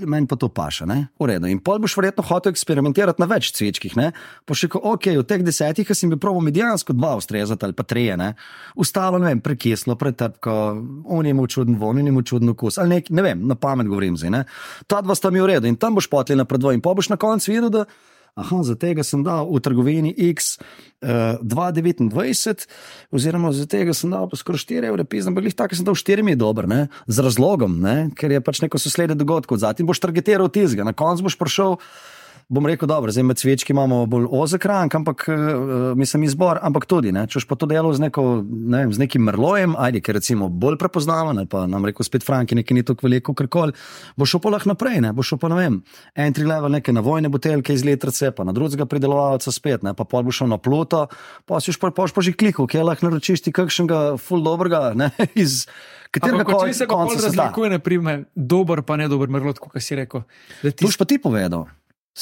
[0.00, 1.08] meni pa to paše, ne?
[1.20, 1.48] v redu.
[1.50, 3.96] In pol boš verjetno hotel eksperimentirati na več cvečkih.
[3.98, 4.12] Ne?
[4.48, 7.76] Pa še, ko, ok, od teh desetih sem bil probo mi dejansko dva ustrezati ali
[7.76, 8.32] pa treje, ne?
[8.78, 10.54] Ustalo, ne vem, prekislo, pretrpko,
[11.06, 13.58] on je imel čuden von, on je imel čuden okus, ali nek, ne vem, na
[13.58, 14.32] pamet govorim zdaj.
[14.32, 14.44] ne.
[14.86, 17.12] Ta dva sta mi v redu in tam boš potli na predvoj in pa boš
[17.12, 17.86] na koncu videl, da
[18.32, 20.56] Aha, za tega sem dal v trgovini X
[21.04, 22.64] uh, 2,29,
[23.12, 25.98] oziroma za tega sem dal pa skoraj 4 evre, pisem, ampak glih tako sem dal
[26.00, 26.88] 4 mi je dober, ne?
[27.04, 28.08] z razlogom, ne?
[28.16, 31.76] ker je pač neko sosledje dogodkov, zatem boš targetiral tizga, na koncu boš prišel.
[32.48, 35.36] Bom rekel, dobro, zdaj med svečki imamo bolj ozek rank, ampak uh,
[35.98, 39.02] mislim izbor, ampak tudi, ne, če boš pa to delal z, neko, ne vem, z
[39.04, 42.84] nekim merlojem, ajde, ker recimo bolj prepoznaven, ali pa nam rekel spet Franki, nekaj ni
[42.86, 43.76] tako veliko, karkoli,
[44.20, 45.78] boš šel pa lahko naprej, ne, boš šel pa ne vem,
[46.26, 50.26] entry level neke navojne buteljke iz letrce, pa na drugega pridelovalca spet, ne, pa pol
[50.26, 51.06] boš šel na pluto,
[51.48, 55.12] pa si pa, pa, pa že klikal, kje lahko naročiš ti kakšnega full dobrega, ne,
[55.44, 55.64] iz
[56.12, 57.28] katerega če se konca sveta.
[57.30, 60.26] razlikuje, naprimer, dober pa ne dober merlot, kot si rekel.
[60.60, 61.70] Ti To boš pa ti povedal.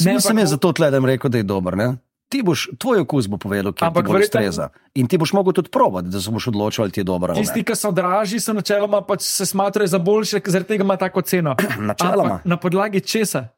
[0.00, 1.76] Ne, ampak- jaz zato tle, da jim rekel, da je dober.
[1.76, 1.96] Ne?
[2.28, 4.68] Ti boš, tvoj okus bo povedal, kje ti bo ustreza.
[4.94, 7.34] In ti boš mogel tudi probati, da se boš odločil, ali ti je ne.
[7.34, 11.22] Tisti, ki so dražji, so načeloma pač se smatrajo za boljše, zaradi tega ima tako
[11.22, 11.56] ceno.
[11.90, 12.34] Načeloma.
[12.34, 13.48] Ampak Na podlagi česa?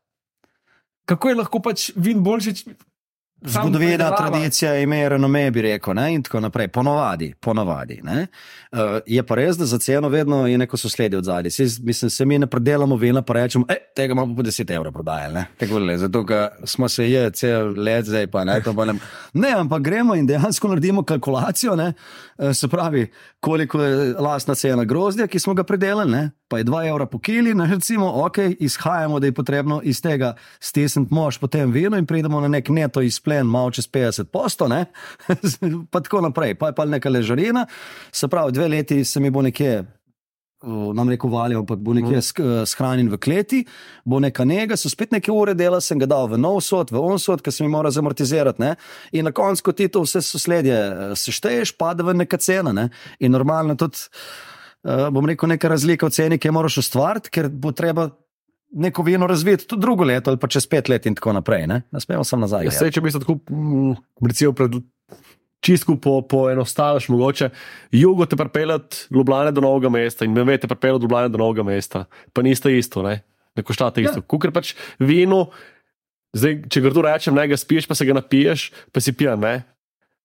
[1.04, 2.72] Kako je lahko pač vin boljši?
[3.44, 6.14] Zgodovina, tradicija, ime, renome, bi rekel, ne?
[6.14, 6.68] in tako naprej.
[6.68, 8.00] Ponovadi, ponovadi.
[8.02, 8.26] ne.
[8.72, 11.50] Uh, je pa res, da za ceno vedno je neko sosledje od zadaj.
[11.82, 15.34] Mislim, se mi ne predelamo vina, pa rečemo, e, tega imamo po 10 evrov prodajali.
[15.34, 18.84] ne." Tako le, zato ker smo se je cel let zdaj, pa ne, to pa
[18.84, 18.94] ne.
[19.42, 21.92] Ne, ampak gremo in dejansko naredimo kalkulacijo, ne?
[22.38, 23.06] Eh, se pravi,
[23.40, 26.30] koliko je lastna cena grozdja, ki smo ga predelali, ne?
[26.52, 30.34] Pa je 2 evra po kili, ne recimo, ok, izhajamo, da je potrebno iz tega
[30.60, 34.84] stisniti mož potem vino in pridemo na nek neto izplen, malo čez 50 posto, ne?
[35.92, 37.64] pa tako naprej, pa je pa neka ležarina,
[38.12, 39.84] se pravi, dve leti se mi bo nekje.
[40.94, 43.64] Nam reko valijo, ampak bo nekje eh, shranjen v kleti,
[44.04, 47.00] bo neka njega, so spet neke ure dela, sem ga dal v nov sod, v
[47.00, 48.62] on sod, ki se mi mora zamortizirati.
[48.62, 48.76] Ne?
[49.12, 52.76] In na koncu, ko ti to vse sosledje eh, sešteješ, pade v neka cena.
[52.76, 52.90] Ne?
[53.18, 54.06] In normalno tudi,
[54.82, 58.08] bom rekel, neka razlika v ceni, ki jo moraš ustvariti, ker bo treba
[58.72, 61.66] neko vino razviti tudi drugo leto ali pa čez pet let in tako naprej.
[61.68, 62.66] Ne, ne smemo samo nazaj.
[62.66, 64.78] Ja, sej, če bi se tako, mm, recimo, pred
[65.62, 67.50] čistko po, poenostaviš, mogoče
[67.94, 72.04] jugo te pripeljati Ljubljane do novega mesta in me veste pripeljati Ljubljane do novega mesta,
[72.32, 73.20] pa niste isto, ne,
[73.54, 74.24] ne koštate isto.
[74.24, 74.38] Ja.
[74.40, 75.50] Ker pač vino
[76.32, 79.66] Zdaj, če grdo rečem, ne ga spiješ, pa se ga napiješ, pa si pijan, ne.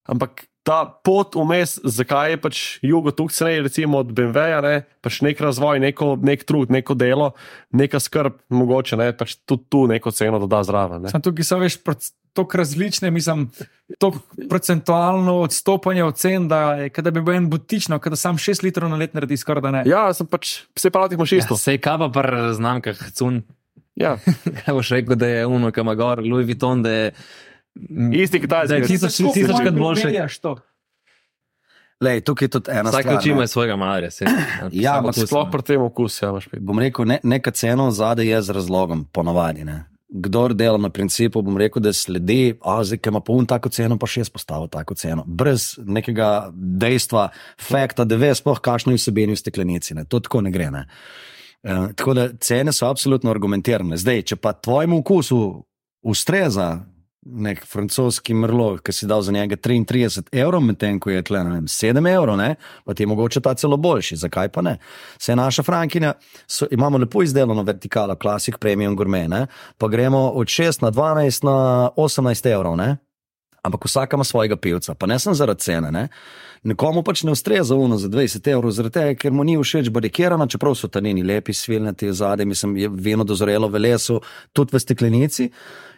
[0.08, 5.22] Ampak ta pot vmes, zakaj je pač jugo tukaj ceneje, recimo od BMW-ja, ne, pač
[5.24, 7.32] nek razvoj, neko, nek trud, neko delo,
[7.72, 11.08] neka skrb, mogoče ne, pač tudi tu neko ceno doda zraven.
[11.08, 11.14] Ne.
[11.14, 11.80] Sam tukaj so veš
[12.36, 13.48] tako različne, mislim,
[13.98, 14.20] tako
[14.52, 18.92] procentualno odstopanje od cen, da je, kada bi bil en butično, kada sam 6 litrov
[18.92, 19.84] na let naredi skoraj da ne.
[19.88, 21.58] Ja, sem pač, se pravi, imaš Ja, isto.
[21.58, 23.42] sej kava pa znamkah, cun.
[23.98, 24.18] Ja,
[24.60, 27.12] Kaj boš rekel, da je uno, kam gor, Louis Vuitton, da je.
[28.14, 28.88] Isti kitajski.
[28.88, 30.02] tisoč, Skupaj tisočkrat malo boljše.
[30.02, 30.56] primerjaš to.
[32.02, 33.26] Lej, tukaj je tudi ena Vsak stvar.
[33.26, 33.32] ne.
[33.32, 34.10] ima svojega malarja.
[34.72, 38.50] Ja, ampak Sploh pri tem okusu, ja, bom rekel, ne, neka cena zadaj je z
[38.50, 39.64] razlogom, ponovadi.
[39.64, 39.86] Ne.
[40.10, 43.98] Kdor dela na principu, bom rekel, da sledi, a zdaj, ki ima poln tako ceno,
[43.98, 45.24] pa še jaz postavil tako ceno.
[45.28, 49.98] Brez nekega dejstva, fakta, da ve sploh, kakšno je vsebini v steklenici.
[49.98, 50.06] Ne.
[50.06, 50.70] To tako ne gre.
[50.72, 50.86] Ne.
[51.64, 53.98] Uh, tako da cene so absolutno argumentirane.
[53.98, 55.66] Zdaj, če pa tvojemu okusu
[56.06, 56.86] ustreza
[57.34, 61.68] nek francoski mrlo, ki si dal za njega 33 evrov, medtem ko je tle vem,
[61.68, 62.40] 7 evrov,
[62.86, 64.16] pa ti je mogoče ta celo boljši.
[64.16, 64.78] Zakaj pa ne?
[65.20, 66.14] Se naša Frankinja,
[66.48, 69.46] so, imamo lepo izdelano vertikalo, klasik, premium, gourmet, ne,
[69.78, 72.78] pa gremo od 6 na 12 na 18 evrov.
[72.78, 72.98] Ne.
[73.64, 75.92] Ampak vsak ima svojega pivca, pa ne sem zaradi cene.
[75.92, 76.08] Ne?
[76.64, 80.48] Nekomu pač ne ustreza uno za 20 evrov, zaradi tega, ker mu ni všeč barikirana,
[80.48, 84.22] čeprav so ta njeni lepi, svilnati zadaj, mislim, je vino dozorelo v lesu,
[84.54, 85.50] tudi v steklenici.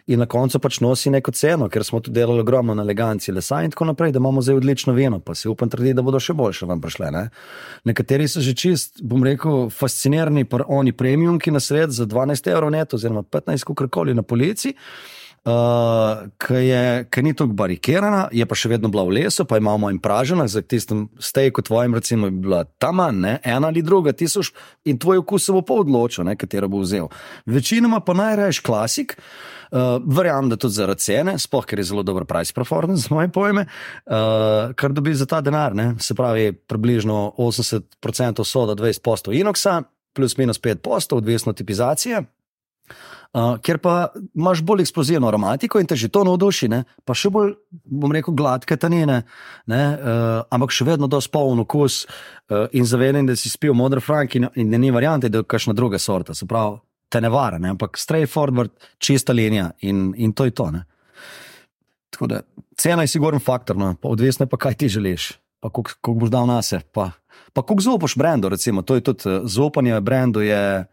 [0.06, 3.62] In na koncu pač nosi neko ceno, ker smo tu delali ogromno na eleganci lesa
[3.64, 6.34] in tako naprej, da imamo zdaj odlično vino, pa si upam trditi, da bodo še
[6.34, 7.10] boljše vam prišle.
[7.14, 7.28] Ne?
[7.84, 12.52] Nekateri so že čist, bom rekel, fascinirani, pa oni premium, ki na svet za 12
[12.52, 14.74] evrov neto, oziroma 15, kakorkoli na polici.
[15.44, 16.28] Uh,
[17.08, 20.44] ki ni tako barikirana, je pa še vedno bila v lesu, pa imamo in pražena,
[20.44, 23.32] za tistem stejku tvojim, recimo, bi bila ta manj, ne?
[23.48, 24.50] ena ali druga, ti soš
[24.84, 26.34] in tvoj okus se bo pa odločil, ne?
[26.36, 27.08] katero bo vzel.
[27.48, 32.26] Večinoma pa najraješ klasik, uh, verjamem, da tudi zaradi cene, sploh ker je zelo dober
[32.28, 35.94] price performance, moje pojme, uh, kar dobi za ta denar, ne?
[36.04, 39.78] se pravi približno 80% soda, 20% inoksa,
[40.12, 42.26] plus minus 5%, odvisno od tipizacije.
[43.30, 46.80] Uh, ker pa imaš bolj eksplozivno aromatiko in te že to navduši, ne?
[47.06, 47.52] pa še bolj,
[47.86, 49.20] bom rekel, gladke tanine,
[49.70, 49.82] ne?
[49.94, 54.34] uh, ampak še vedno dosti poln okus uh, in zavedam, da si spil modro frank
[54.34, 57.70] in, in ni variante, da je kakšna druga sorta, se pravi, te ne vara, ne?
[57.76, 60.66] ampak straightforward, čista linija in, in to je to.
[60.74, 60.82] Ne?
[62.10, 62.42] Tako da
[62.74, 63.94] cena je siguren faktor, no?
[64.10, 67.12] odvisno je pa, kaj ti želiš, pa koliko boš dal na se, pa,
[67.54, 70.88] pa koliko zaupaš brendu, recimo, to je tudi zaupanje brendu je.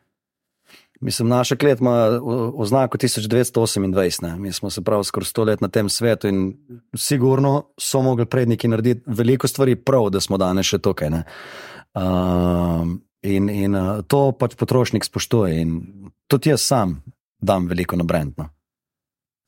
[1.01, 2.19] Mislim, naša klet ima
[2.55, 4.35] oznako 1928, ne.
[4.35, 6.57] mi smo se prav skoraj sto let na tem svetu in
[6.95, 11.09] sigurno so mogli predniki narediti veliko stvari prav, da smo danes še tukaj.
[11.09, 11.23] ne.
[11.93, 15.81] Um, in in uh, to pač potrošnik spoštuje in
[16.27, 17.01] tudi jaz sam
[17.41, 18.49] dam veliko na brendno.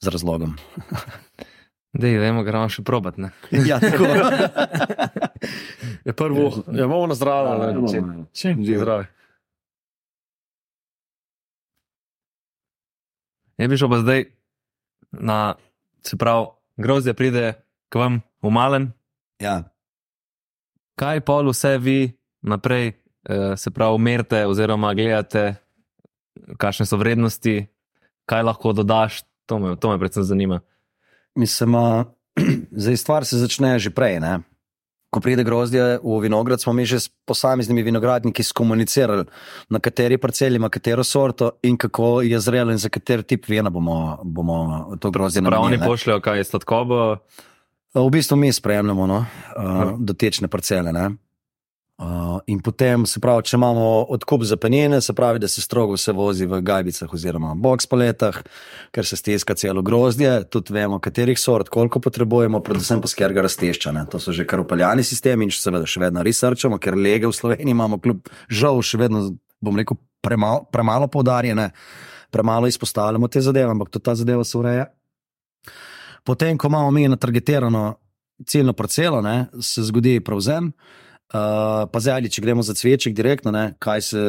[0.01, 0.55] Z razlogom.
[2.01, 3.17] Dej, dajmo, gremo še probat.
[3.17, 3.31] Ne?
[3.69, 4.05] ja, tako.
[6.05, 9.09] Je prvo, ja, imamo na zdravje.
[13.60, 13.67] Ne.
[13.67, 14.26] Bi šel pa zdaj
[15.12, 15.56] na,
[16.06, 16.48] se pravi,
[16.80, 17.54] grozdje pride
[17.89, 18.91] k vam v malen.
[19.39, 19.63] ja.
[21.00, 22.12] Kaj pol vse vi
[22.43, 25.56] naprej, eh, se pravi, merite oziroma gledate,
[26.60, 27.67] kakšne so vrednosti,
[28.28, 30.60] kaj lahko dodaš, to me, to me predvsem zanima.
[31.36, 32.06] Mislim, a,
[32.84, 34.19] zdaj stvar se začne že prej.
[34.19, 34.39] Ne?
[35.10, 39.26] Ko pride grozdje v vinograd, smo mi že s posameznimi vinogradniki skomunicirali,
[39.69, 43.69] na kateri parceli ima katero sorto in kako je zrelo in za kater tip vina
[43.69, 45.82] bomo, bomo to grozdje Prav oni namenili.
[45.82, 45.88] ne.
[45.88, 47.17] pošljajo, kaj je sladkobo,
[47.93, 49.26] V bistvu mi sprejemljamo no,
[49.58, 50.93] uh, dotečne parcele.
[50.93, 51.10] Ne?
[51.99, 53.83] Uh, in potem, se pravi, če imamo
[54.15, 58.38] odkup za penjene, se pravi, da se strogo vse vozi v gajbicah oziroma box paletah,
[58.95, 63.91] ker se stiska celo grozdje, tudi vemo, katerih sort, koliko potrebujemo, predvsem pa skerga raztešča.
[63.97, 64.05] Ne?
[64.13, 67.35] To so že kar upeljani sistemi in še seveda še vedno researchamo, ker lege v
[67.35, 69.25] Sloveniji imamo, kljub žal, še vedno,
[69.59, 71.67] bom rekel, premalo, premalo poudarjene,
[72.31, 74.88] premalo izpostavljamo te zadeve, ampak tudi ta zadeva se ureja.
[76.23, 77.83] Potem, ko imamo mi natargetirano
[78.47, 80.71] ciljno parcelo, ne, se zgodi prevzem.
[80.71, 84.24] Uh, pa zdaj, ali če gremo za cveček direktno, ne, kaj se,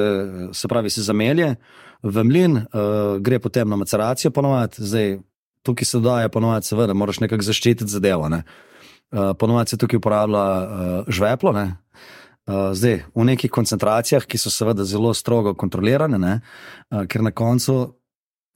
[0.52, 1.54] se pravi, se zamelje
[2.02, 5.18] v mlin, uh, gre potem na maceracijo, ponovadi, zdaj
[5.62, 8.28] tukaj se dodaja, ponovadi, seveda, moraš nekako zaščititi zadevo.
[8.32, 8.42] Ne.
[9.10, 11.66] Uh, ponovadi se tukaj uporablja uh, žveplo, ne.
[12.48, 17.32] Uh, zdaj, v nekih koncentracijah, ki so seveda zelo strogo kontrolirane, ne, uh, ker na
[17.36, 17.99] koncu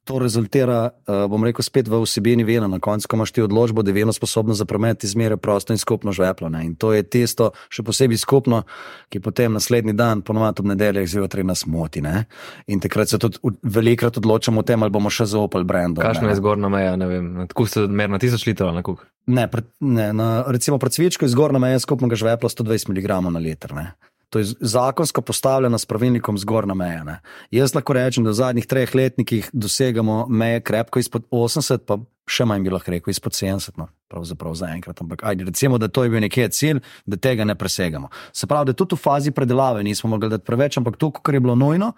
[0.04, 2.68] to rezultira, uh, bom rekel, spet v vsebini vena.
[2.68, 5.80] Na koncu, ko imaš ti odločbo, da je veno sposobno za promet, izmeri prosto in
[5.80, 6.48] skupno žveplo.
[6.52, 6.64] Ne?
[6.68, 8.62] In to je tisto, še posebej skupno,
[9.08, 12.04] ki potem naslednji dan, ponovadi ob nedeljah zjutraj nas moti.
[12.04, 12.26] Ne?
[12.68, 16.04] In takrat se tudi velikrat odločamo o tem, ali bomo še zaupali brendu.
[16.04, 19.00] Kakšna je zgornja meja, ne vem, kuh se mer na tisoč litrov na kuh.
[19.26, 23.40] Ne, pred, ne na, recimo pred cvičko je zgornja meja skupnega žvepla 120 mg na
[23.40, 23.72] liter.
[23.72, 23.94] Ne.
[24.30, 27.04] To je zakonsko postavljeno s pravilnikom zgornja meja.
[27.04, 27.20] Ne.
[27.50, 31.98] Jaz lahko rečem, da v zadnjih treh letnikih dosegamo meje krepko izpod 80, pa
[32.30, 33.76] še manj bi lahko rekel izpod 70.
[33.80, 33.88] No.
[34.10, 35.00] Pravzaprav zaenkrat.
[35.02, 38.10] Ampak ajde, recimo, da to je bil nekje cilj, da tega ne presegamo.
[38.32, 41.42] Se pravi, da tudi v fazi predelave nismo mogli dati preveč, ampak to, kar je
[41.44, 41.92] bilo nujno,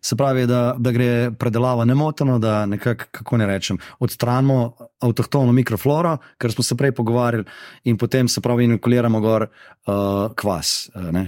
[0.00, 6.16] se pravi, da, da gre predelava nemoteno, da nekako, kako ne rečem, odstranimo avtohtono mikrofloro,
[6.40, 7.44] ker smo se prej pogovarjali,
[7.84, 10.90] in potem se pravi, inokuliramo gor uh, kvas.
[10.94, 11.26] Uh, ne,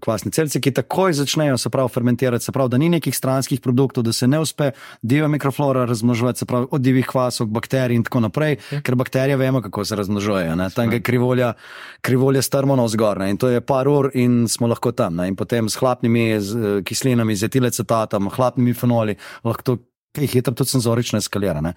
[0.00, 4.04] Kvasne celice, ki takoj začnejo se pravi fermentirati, se pravi, da ni nekih stranskih produktov,
[4.04, 4.70] da se ne uspe
[5.02, 9.62] divja mikroflora razmnoževati, se pravi od divjih kvasov, bakterij in tako naprej, ker bakterije vemo,
[9.62, 10.56] kako se razmnožujejo.
[10.74, 11.52] Tam je krivolja,
[12.00, 15.16] krivolja strmo navzgor ne, in to je par ur in smo lahko tam.
[15.16, 19.78] Ne, in potem s hlapnimi z, eh, kislinami, z etilacetatom, hlapnimi fenoli, lahko to
[20.12, 21.60] kaj hitro tudi senzorično eskalira.
[21.60, 21.74] Ne.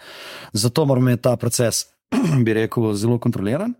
[0.53, 1.85] Zato moramo imeti ta proces,
[2.45, 3.73] bi rekel, zelo kontroliran.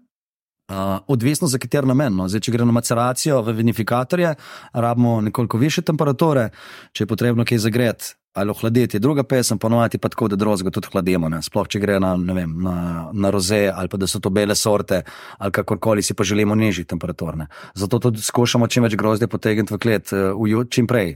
[0.66, 0.76] Uh,
[1.08, 2.16] odvisno za kater namen.
[2.16, 2.26] No.
[2.26, 4.36] Zdaj, če gre na maceracijo v vinifikatorje,
[4.74, 6.50] rabimo nekoliko više temperature,
[6.92, 10.88] če je potrebno kaj zagreti ali ohladiti, druga pesem, ponovadi pa tako, da drozgo tudi
[10.92, 11.30] hladimo.
[11.32, 11.40] Ne.
[11.42, 12.76] Sploh če gre na, vem, na,
[13.14, 15.02] na roze ali pa da so to bele sorte
[15.38, 17.48] ali kakorkoli si pa želimo nižji temperaturne.
[17.76, 21.16] Zato tudi skušamo čim več grozdja potegniti v klet, eh, v čim prej,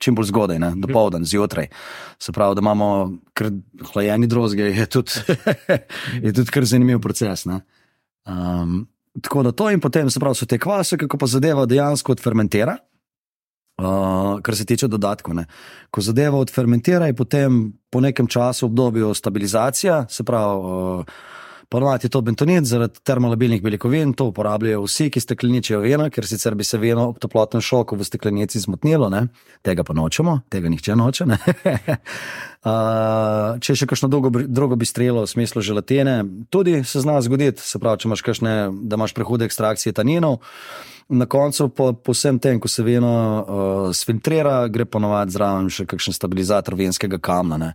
[0.00, 1.68] čim bolj zgodaj, ne, do povdan, zjutraj.
[2.18, 2.88] Se pravi, da imamo
[3.92, 5.36] hlajeni drozge, je tudi,
[6.24, 7.44] je tudi kar zanimiv proces.
[7.44, 7.60] Ne.
[8.28, 8.86] Um,
[9.20, 12.76] tako da to in potem se pravi, so te kvase, kako pa zadeva dejansko odfermentira.
[13.78, 15.34] Uh, kar se tiče dodatkov.
[15.38, 15.44] Ne.
[15.90, 21.04] Ko zadeva odfermentira, je potem po nekem času obdobju stabilizacija, se pravi, uh,
[21.68, 26.54] ponovadi je to bentonit zaradi termolabilnih beljakovin, to uporabljajo vsi, ki stekleničijo veno, ker sicer
[26.54, 29.26] bi se veno ob toplotnem šoku v steklenici zmotnilo, ne.
[29.62, 31.26] tega pa nočemo, tega nihče noče.
[31.26, 31.38] ne.
[32.58, 37.78] Uh, če še kakšno drugo, drugo bistrelo v smislu želatine, tudi se zna zgoditi, se
[37.78, 38.54] pravi, če imaš kakšne,
[38.90, 40.40] da imaš prehude ekstrakcije taninov.
[41.08, 45.86] Na koncu, po, po vsem tem, ko se vino uh, sfiltrira, gre ponovadi zraven še
[45.88, 47.56] kakšen stabilizator venskega kamna.
[47.56, 47.70] Ne?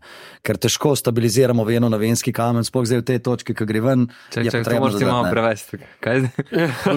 [0.46, 4.06] Ker težko stabiliziramo veno na venski kamen, sploh zdaj v tej točki, ki gre ven.
[4.30, 5.82] Če je če to moraš malo prevesti.
[6.06, 6.30] Kaj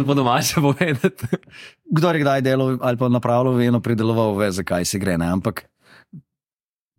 [0.04, 1.40] po domače povedati?
[1.88, 5.16] Kdo je kdaj delal ali pa napravljal veno, prideloval, ve, zakaj si gre.
[5.16, 5.32] Ne?
[5.32, 5.64] Ampak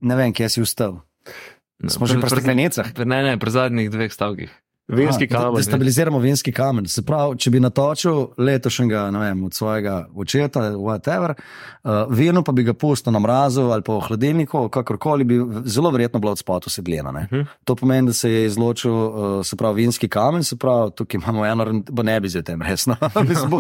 [0.02, 1.04] ne vem, kje si ustal.
[1.86, 2.90] Smo že pri steklenicah.
[3.06, 4.50] Ne, ne, pri zadnjih dveh stavkih.
[4.88, 5.64] Venski Aha, kamen.
[5.64, 6.86] Stabiliziramo venski kamen.
[6.88, 12.54] Se pravi, če bi natočil letošnjega, ne vem, od svojega očeta, whatever, uh, vino pa
[12.56, 16.40] bi ga pustil na mrazu ali pa v hladilniku, kakorkoli bi zelo verjetno bilo od
[16.40, 17.10] spotu sedljeno.
[17.10, 17.46] Uh -huh.
[17.64, 21.46] To pomeni, da se je izločil, uh, se pravi, vinski kamen, se pravi, tukaj imamo
[21.46, 22.96] eno, bo ne bi zdaj tem resno.
[23.28, 23.52] Mislim,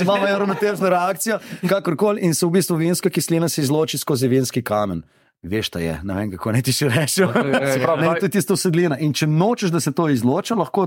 [0.00, 1.38] imamo eno ravnotežno reakcijo,
[1.68, 5.02] kakorkoli, in se v bistvu vinska kislina se izloči skozi vinski kamen.
[5.42, 7.28] Veš, da je, ne vem, kako naj ti še rečem.
[7.28, 8.94] Pravi, ne, to je tisto sedlina.
[8.96, 10.86] In če nočeš, da se to izloča, lahko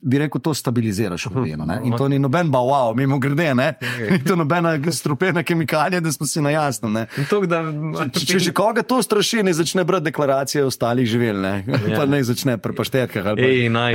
[0.00, 1.62] bi rekel, to stabiliziraš v vinu.
[1.62, 1.76] ne.
[1.84, 3.68] In to ni noben wow, mimo grede, ne.
[4.10, 7.06] Ni to nobena strupena kemikalija, da smo si na jasnem.
[7.14, 11.54] Če, če že koga to straši, ne začne brati deklaracije ostalih živel, ne.
[11.88, 13.22] Pa ne začne pri paštetkah.
[13.24, 13.92] ali pa- Ej, naj.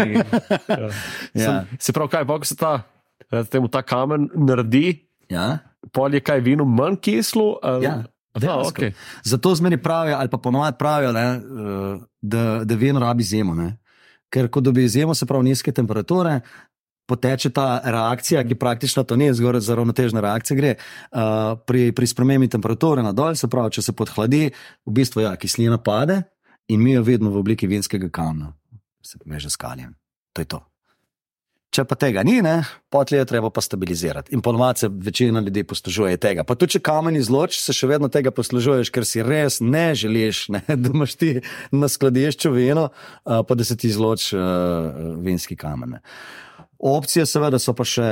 [1.35, 1.65] Ja.
[1.77, 2.87] Se pravi, kaj ko se ta,
[3.29, 5.59] eh, temu ta kamen naredi, Ja.
[5.91, 7.59] pol je kaj vino manj kislo?
[7.61, 8.03] ali- Ja.
[8.37, 8.81] Aha, Dejansko.
[8.81, 8.93] okay.
[9.23, 13.55] Zato zmeri pravijo, ali pa ponovadi pravijo, ne, eh, da, da vino rabi zimo.
[13.55, 13.77] Ne.
[14.29, 16.39] Ker ko dobi zimo, se pravi nizke temperature,
[17.07, 20.73] poteče ta reakcija, ki praktično to ni, zgoraj za ravnotežne reakcije gre.
[21.11, 24.49] Uh, pri, pri spremembi temperature na dol, se pravi, če se podhladi,
[24.85, 26.21] v bistvu ja, kislina pade
[26.67, 28.51] in mi jo vidimo v obliki vinskega kamna,
[28.99, 29.95] se pomeže s kaljem.
[30.35, 30.59] To je to.
[31.75, 34.31] Če pa tega ni, ne, potlej je treba pa stabilizirati.
[34.33, 36.45] In ponovadi se večina ljudi poslužuje tega.
[36.47, 40.47] Pa tudi če kamen izločiš, se še vedno tega poslužuješ, ker si res ne želiš,
[40.55, 41.33] ne, da imaš ti
[41.75, 42.89] na skladišču vino,
[43.23, 45.97] pa da se ti izloči uh, vinski kamen.
[45.97, 46.03] Ne.
[46.79, 48.07] Opcije, seveda, so pa še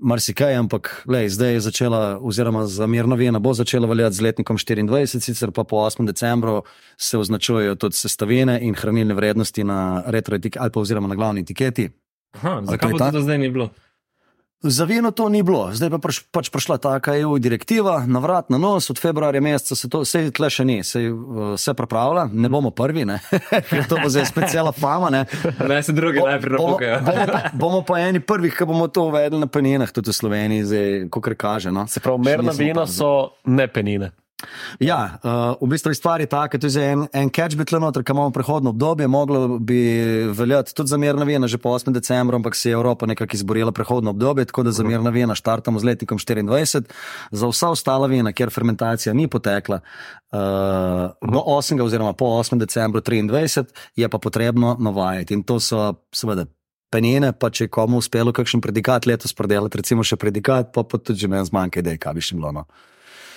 [0.00, 4.58] marsikaj, ampak lej, zdaj je začela, oziroma za mirno vino bo začela veljati z letnikom
[4.58, 6.06] 24, sicer pa po 8.
[6.06, 6.62] decembru
[6.96, 11.42] se označujejo tudi sestavine in hranilne vrednosti na retro etiketi ali pa oziroma na glavni
[11.42, 11.90] etiketi.
[12.36, 13.12] Aha, to zakaj pa ta?
[13.12, 13.70] to zdaj ni bilo?
[14.58, 18.50] Za vino to ni bilo, zdaj pa pač, pač prišla taka EU direktiva, na vrat,
[18.50, 22.24] na nos, od februarja meseca se to, vse tle še ni, se, uh, se pripravlja,
[22.34, 23.20] ne bomo prvi, ne,
[23.70, 25.12] ker to bo zdaj spet cela fama.
[25.14, 25.24] Ne.
[25.70, 26.98] Ne, se drugi najprej bomo, napukajo.
[27.06, 31.06] bomo, pa- bomo pa eni prvih, ki bomo to uvedli na penjenah, tudi v Sloveniji,
[31.06, 31.70] kot kaže.
[31.70, 31.86] No.
[31.86, 34.10] Se pravi, merna vina so ne penine.
[34.78, 38.04] Ja, uh, v bistvu stvar je taka, da je en, en catch bi tle noter,
[38.06, 39.78] ki imamo prehodno obdobje, moglo bi
[40.30, 41.90] veljati tudi za mirna vena že po 8.
[41.92, 45.78] decembru, ampak se je Evropa nekako izborila prehodno obdobje, tako da za mirna vena štartamo
[45.78, 46.84] z letnikom 24,
[47.30, 50.38] za vsa ostala vena, kjer fermentacija ni potekla uh,
[51.32, 51.82] do 8.
[51.82, 52.58] oziroma po 8.
[52.58, 53.64] decembru 23,
[53.96, 56.46] je pa potrebno navajati in to so seveda.
[56.90, 60.96] Penjene, pa če je komu uspelo kakšen predikat letos predelati, recimo še predikat, pa, pa
[60.96, 62.22] tudi že meni zmanjka idej, kaj bi.
[62.38, 62.64] No.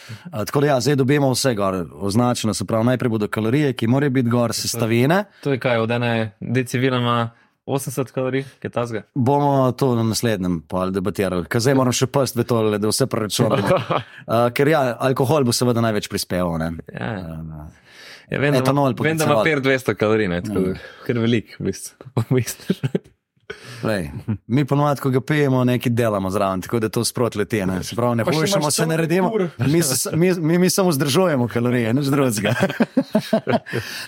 [0.10, 3.88] Uh, tako da, ja, zdaj dobimo vse gor, označeno, se pravi, najprej bodo kalorije, ki
[3.88, 5.24] morajo biti gor, sestavine.
[5.44, 7.30] To je kaj, od ene decivila ima
[7.68, 9.04] 80 kalorij, kaj ta zga.
[9.16, 13.68] Bomo to na naslednjem debatirali, ker zdaj moram še past v to, da vse preračunamo.
[13.68, 16.58] Uh, ker ja, alkohol bo seveda največ prispeval.
[16.58, 16.72] ne.
[16.92, 17.14] Ja.
[17.38, 17.70] Uh,
[18.32, 20.74] Ja, vem, da ima- Etanol vem, da ima per 200 kalorij, ne, tako da
[21.06, 22.72] kar velik, v bistvu.
[23.84, 24.10] Lej,
[24.48, 27.66] mi ponovadi, ko ga pijemo, nekaj delamo zraven, tako da to sproti leti.
[27.66, 29.82] Ne, Sprav, ne boljšamo, se ne redimo, mi,
[30.14, 32.54] mi, mi, mi samo zdržujemo kalorije, nič drugega.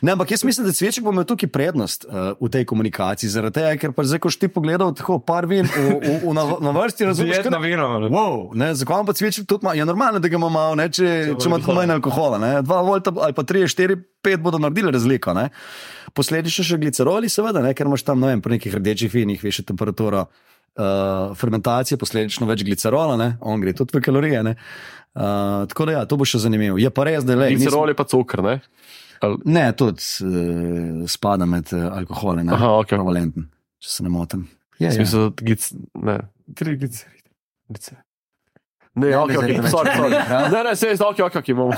[0.02, 3.60] ne, ampak jaz mislim, da cveček bo imel tukaj prednost uh, v tej komunikaciji, zaradi
[3.60, 6.46] tega, ker pa zdaj, ko si ti pogledal, tako par vin v, v, v, na,
[6.62, 7.44] na vrsti razumeš.
[7.44, 10.76] Kar, vino, wow, ne, zakon pa cveček tudi ima, je normalno, da ga ima malo,
[10.80, 14.39] ne, če, če ima tako manj alkohola, ne, 2 volta ali pa 3, 4 spet
[14.39, 15.34] bodo naredili razliko.
[15.34, 15.49] Ne?
[16.13, 17.74] Posledično še gliceroli, seveda, ne?
[17.76, 20.28] ker imaš tam ne vem, pri nekih rdečih vinih više temperaturo.
[20.74, 23.28] Uh, fermentacije, posledično več glicerola, ne?
[23.45, 24.39] on gre tudi v kalorije.
[24.41, 24.55] Ne?
[25.13, 26.80] Uh, tako da, ja, to bo še zanimivo.
[26.82, 27.51] Je pa res, da le.
[27.53, 27.99] Glicerol je nisem...
[27.99, 28.55] pa cukr, ne?
[29.21, 29.38] Al...
[29.45, 32.97] Ne, tudi uh, spada med uh, alkohole, ne Aha, okay.
[32.97, 33.45] prevalenten,
[33.86, 34.47] če se ne motim.
[34.80, 34.95] Je, je.
[34.97, 35.36] Smisel, ja.
[35.43, 35.69] glic...
[36.09, 36.17] ne,
[36.57, 37.30] tri gliceride.
[37.69, 38.01] Glicer.
[38.96, 40.52] Ne, ok, ok, gliceride, sorry, sorry.
[40.54, 41.72] Ne, ne, se je ok, ok, ok, imamo.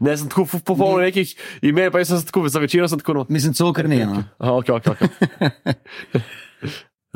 [0.00, 1.32] Ne, sem tako popolno nekih
[1.62, 3.14] imen, pa sem tako, za večino sem tako.
[3.14, 3.26] No.
[3.28, 4.04] Mislim, cukor ni.
[4.06, 4.22] No.
[4.38, 5.00] Aha, ok, ok, ok.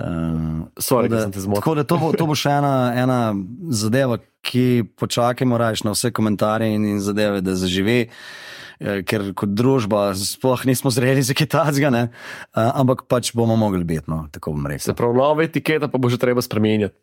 [0.01, 1.61] Uh, Sorry, Tako da sem te zmotil.
[1.61, 3.35] Tako da to bo, to bo še ena, ena
[3.69, 7.99] zadeva, ki počakajmo raje na vse komentarje in, in zadeve, da zaživi.
[8.01, 12.09] eh, Ker kot družba sploh nismo zreli za kitajskega,
[12.57, 14.95] ampak pač bomo mogli biti, no, tako bom Se rekel.
[14.97, 16.97] pravi, nova etiketa pa bo že treba spremenjati.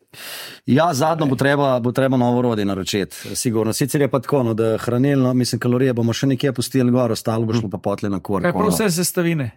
[0.66, 3.74] Ja, zadnjo bo treba, bo treba novo rodje naročiti, sigurno.
[3.78, 7.46] Sicer je pa tako, no, da hranilno, mislim, kalorije bomo še nekje pustili gor, ostalo
[7.46, 8.42] bo šlo pa potli na kor.
[8.42, 9.52] Kaj prav vse sestavine?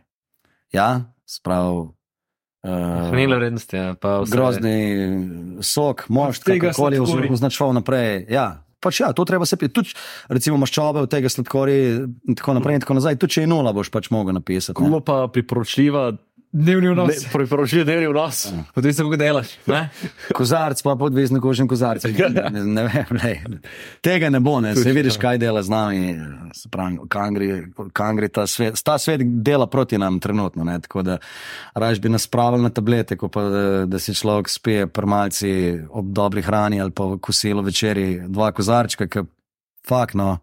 [0.77, 1.97] Ja, sprav.
[2.61, 4.37] Uh, Hranilne vrednosti, ja, pa vse.
[4.37, 4.77] grozni
[5.65, 8.27] sok, mošt, tega kakorkoli je označeval naprej.
[8.29, 8.61] Ja.
[8.81, 9.75] Pač ja, to treba se piti.
[9.77, 9.93] Tudi,
[10.33, 13.19] recimo, maščobe tega sladkorja in tako naprej in tako nazaj.
[13.21, 14.77] Tudi če je nula, boš pač mogel napisati.
[14.79, 16.07] Kulo pa priporočljiva,
[16.53, 17.27] Dnevni ne, vnos.
[17.33, 18.53] priporočljiv dnevni vnos.
[18.75, 19.49] Potem se kako delaš.
[19.67, 19.89] Ne?
[20.39, 22.05] Kozarc, pa podvezni kožen kozarc.
[22.05, 23.39] Ne, ne vem, lej.
[24.03, 24.75] Tega ne bo, ne.
[24.77, 26.17] Se vidiš, kaj dela z nami,
[26.55, 27.51] se pravi, kangri,
[27.93, 28.83] kangri ta svet.
[28.83, 30.81] Ta svet dela proti nam trenutno, ne.
[30.81, 31.19] Tako da
[31.75, 35.53] raž bi nas spravili na tablete, ko pa da, da si človek spije prmalci
[35.91, 39.23] ob dobri hrani ali pa kosilo večeri dva kozarčka, ki
[39.87, 40.39] fakt, no,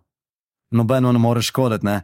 [0.71, 2.01] nobeno ne more škoditi, ne.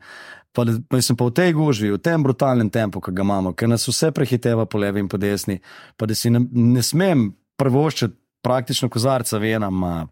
[0.53, 3.69] Pa, da- mislim, pa v tej gužvi, v tem brutalnem tempu, ki ga imamo, ker
[3.69, 5.57] nas vse prehiteva po levi in po desni,
[5.97, 8.13] pa da si ne, ne smem prvoščiti
[8.45, 9.69] praktično kozarca vena.
[9.73, 10.03] Ma,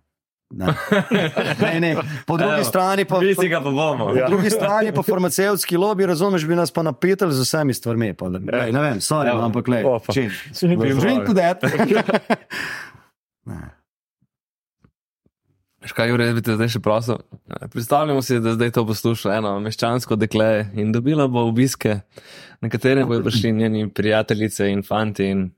[0.53, 0.65] ne.
[1.61, 1.91] Ne, ne.
[2.25, 3.19] Po drugi Evo, strani pa.
[3.21, 4.09] Si ga pa bomo.
[4.09, 8.13] Po drugi strani pa farmacevtski lobby, razumeš, bi nas pa napetali z vsemi stvarmi.
[8.13, 9.45] Pa, lej, ne vem, sorry, Evo.
[9.45, 9.83] ampak le.
[9.85, 10.13] Opa.
[10.13, 11.33] Drink to
[15.81, 15.87] that.
[15.87, 17.17] Veš kaj, Jure, bi te zdaj še prosil?
[17.73, 22.01] Predstavljamo si, da zdaj to posluša eno meščansko dekle in dobila bo obiske,
[22.61, 25.49] na katere bodo prišli njeni prijateljice in fanti in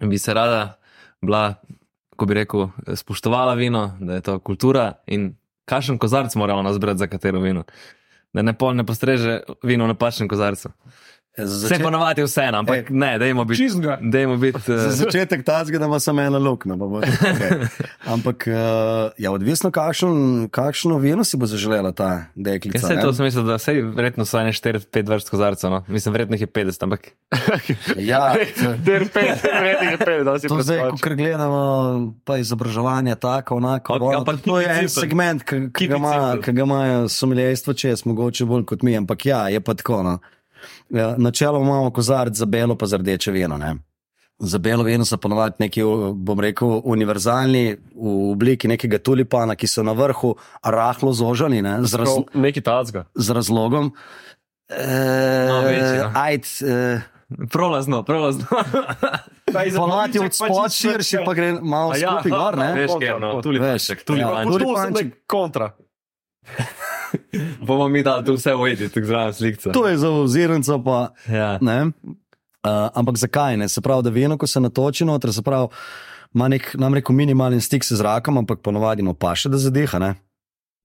[0.00, 0.78] bi se rada
[1.20, 1.58] bila,
[2.16, 5.34] ko bi rekel, spoštovala vino, da je to kultura in
[5.68, 7.66] kakšen kozarc mora ona zbrati za katero vino.
[8.32, 10.72] Da ne pol ne postreže vino v napačnem kozarcu.
[11.38, 13.58] Vse Začet, ponovadi vseeno, ampak ne, dajmo biti.
[13.60, 13.98] Čizga.
[14.02, 14.58] Dajmo biti.
[14.66, 16.72] za Uh, začetek tazga, da ima samo ena luknja.
[16.72, 17.66] pa bo- Okay.
[18.08, 18.54] Ampak uh,
[19.16, 20.14] ja, odvisno, kakšen,
[20.48, 22.78] kakšno vino si bo zaželela ta deklica.
[22.78, 25.84] Jaz se to smisel, da sej verjetno so ene 4-5 vrst kozarcev, no?
[25.88, 27.00] mislim, verjetno jih je 50, ampak
[28.10, 28.34] Ja,
[28.78, 31.60] Ter pet, rednih je pet, da si To zdaj, ko gledamo,
[32.24, 33.92] pa izobraževanje tako, onako.
[33.92, 35.00] Ampak- ono, ampak to je en simple.
[35.00, 39.74] segment, ki ga ima- imajo somiljejstvo čez, mogoče bolj kot mi, ampak ja, je pa
[39.74, 40.02] tako.
[40.02, 40.18] No.
[40.90, 43.56] Ja, načeloma imamo kozarc za belo, pa za rdeče vino.
[43.56, 43.74] Ne.
[44.38, 45.82] Za belo vino so ponovadi neki,
[46.14, 51.94] bom rekel, univerzalni v obliki nekega tulipana, ki so na vrhu rahlo zožani, ne, z,
[51.94, 52.08] raz,
[52.62, 53.04] tacga.
[53.14, 53.92] z razlogom.
[54.70, 56.12] No, večji, E, no.
[56.16, 57.00] ajd, e,
[57.48, 58.44] prolazno, prolazno.
[59.76, 62.58] ponovadi od spod širši, pa gre malo ja, skupaj gor.
[62.58, 62.72] Ne?
[62.74, 62.90] Veš,
[63.20, 64.04] no, tulipanček, Ja, tulipanček.
[64.04, 65.04] tudi- Tu sem Tulipanček.
[65.04, 65.70] nek kontra.
[67.60, 69.72] Bomo mi dali tu vse ujeti, tako zraven slikca.
[69.72, 71.58] To je za ozirnico, pa Ja.
[71.60, 71.82] ne.
[71.84, 73.68] Uh, ampak zakaj ne?
[73.68, 75.68] Se pravi, da vino, ko se natoči noter, se pravi,
[76.34, 79.98] ima nek, nam rekel, minimalen stik s zrakom, ampak ponovadi mu paše, da zadiha.
[79.98, 80.14] Ne?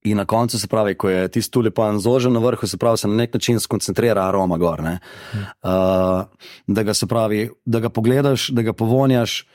[0.04, 3.08] In na koncu se pravi, ko je tisti tulipan zožen na vrhu, se pravi, se
[3.08, 4.82] na nek način skoncentrira aroma gor.
[4.82, 5.00] ne.
[5.64, 6.24] Uh,
[6.68, 9.40] da ga se pravi, da ga pogledaš, da ga povonjaš.
[9.40, 9.46] s-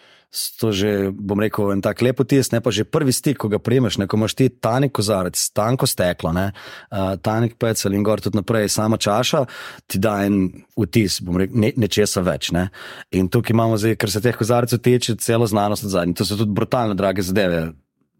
[0.60, 3.56] To že, bom rekel, en tak lep vtis, ne pa že prvi stik, ko ga
[3.56, 6.50] prejmeš, ne, ko imaš ti tanek kozarec, tanko steklo, ne,
[6.92, 9.46] uh, tanek pecel in gor tudi naprej, sama čaša,
[9.88, 12.52] ti da en vtis, bom rekel, ne, nečesa več.
[12.52, 12.68] Ne.
[13.16, 16.20] In tukaj imamo zdaj, ker se teh kozarcev teče, celo znanost od zadnjih.
[16.20, 17.70] To so tudi brutalno drage zadeve.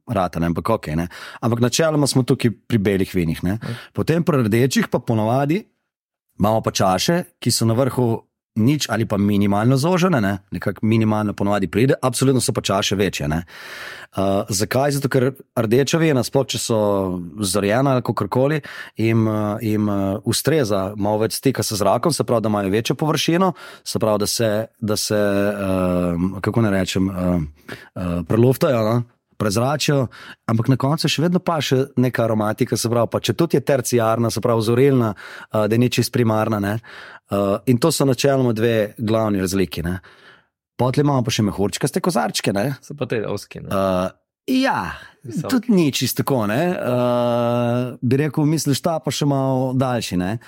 [0.09, 1.11] Rata, ne, ampak, okay, ne.
[1.45, 3.45] ampak načeloma smo tukaj pri belih vinih.
[3.45, 3.59] Ne.
[3.93, 5.61] Potem pri rdečih pa ponovadi
[6.39, 8.28] imamo pa čaše, ki so na vrhu
[8.59, 10.39] nič ali pa minimalno zožene, ne?
[10.51, 13.29] nekako minimalno ponovadi pride, absolutno so pa čaše večje.
[13.29, 13.45] ne.
[14.17, 14.91] Uh, zakaj?
[14.97, 16.79] Zato, ker rdeča vina, sploh če so
[17.45, 18.61] zorjena ali kakorkoli,
[18.97, 22.97] jim, uh, jim uh, ustreza malo več stika s zrakom, se pravi, da imajo večjo
[22.97, 23.53] površino,
[23.85, 24.51] se pravi, da se,
[24.81, 27.43] da se uh, kako ne rečem, uh,
[27.95, 28.83] uh, preluftajo.
[28.89, 29.18] No?
[29.39, 30.09] Prezračijo,
[30.51, 33.63] ampak na koncu še vedno pa še neka aromatika, se pravi, pa če tudi je
[33.63, 36.59] terciarna, se pravi, zorilna, uh, da ni čist primarna.
[36.59, 36.79] ne.
[37.31, 39.83] Uh, in to so načeloma dve glavni razliki.
[39.83, 40.01] ne.
[40.79, 42.53] Potem imamo pa še mehurčkaste kozarčke.
[42.53, 42.75] ne.
[42.83, 43.63] So pa te oski.
[43.63, 44.11] Uh,
[44.49, 44.93] ja,
[45.23, 45.49] Visoki.
[45.49, 46.47] tudi ni čisto tako.
[46.47, 46.69] ne.
[46.69, 50.17] Uh, bi rekel, misliš, ta pa še malo daljši.
[50.17, 50.39] ne.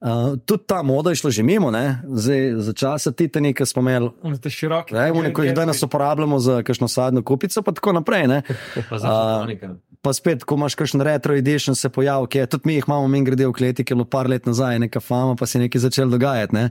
[0.00, 2.00] Uh, tudi ta moda je šla že mimo, ne.
[2.08, 4.10] zdaj za časa Titanika smo imeli.
[4.42, 4.94] Te široke.
[4.94, 8.26] Ne, ko jih danes uporabljamo za kakšno sadno kupico, pa tako naprej.
[8.26, 8.42] Ne.
[8.90, 9.74] Pa za fotonika.
[10.00, 13.08] Pa spet, ko imaš kakšen retro edition, se pojavi, ki je tudi mi jih imamo,
[13.08, 15.66] mi grede v kleti, ki je bilo par let nazaj, neka fama, pa se je
[15.66, 16.56] nekaj začelo dogajati.
[16.56, 16.70] Ne?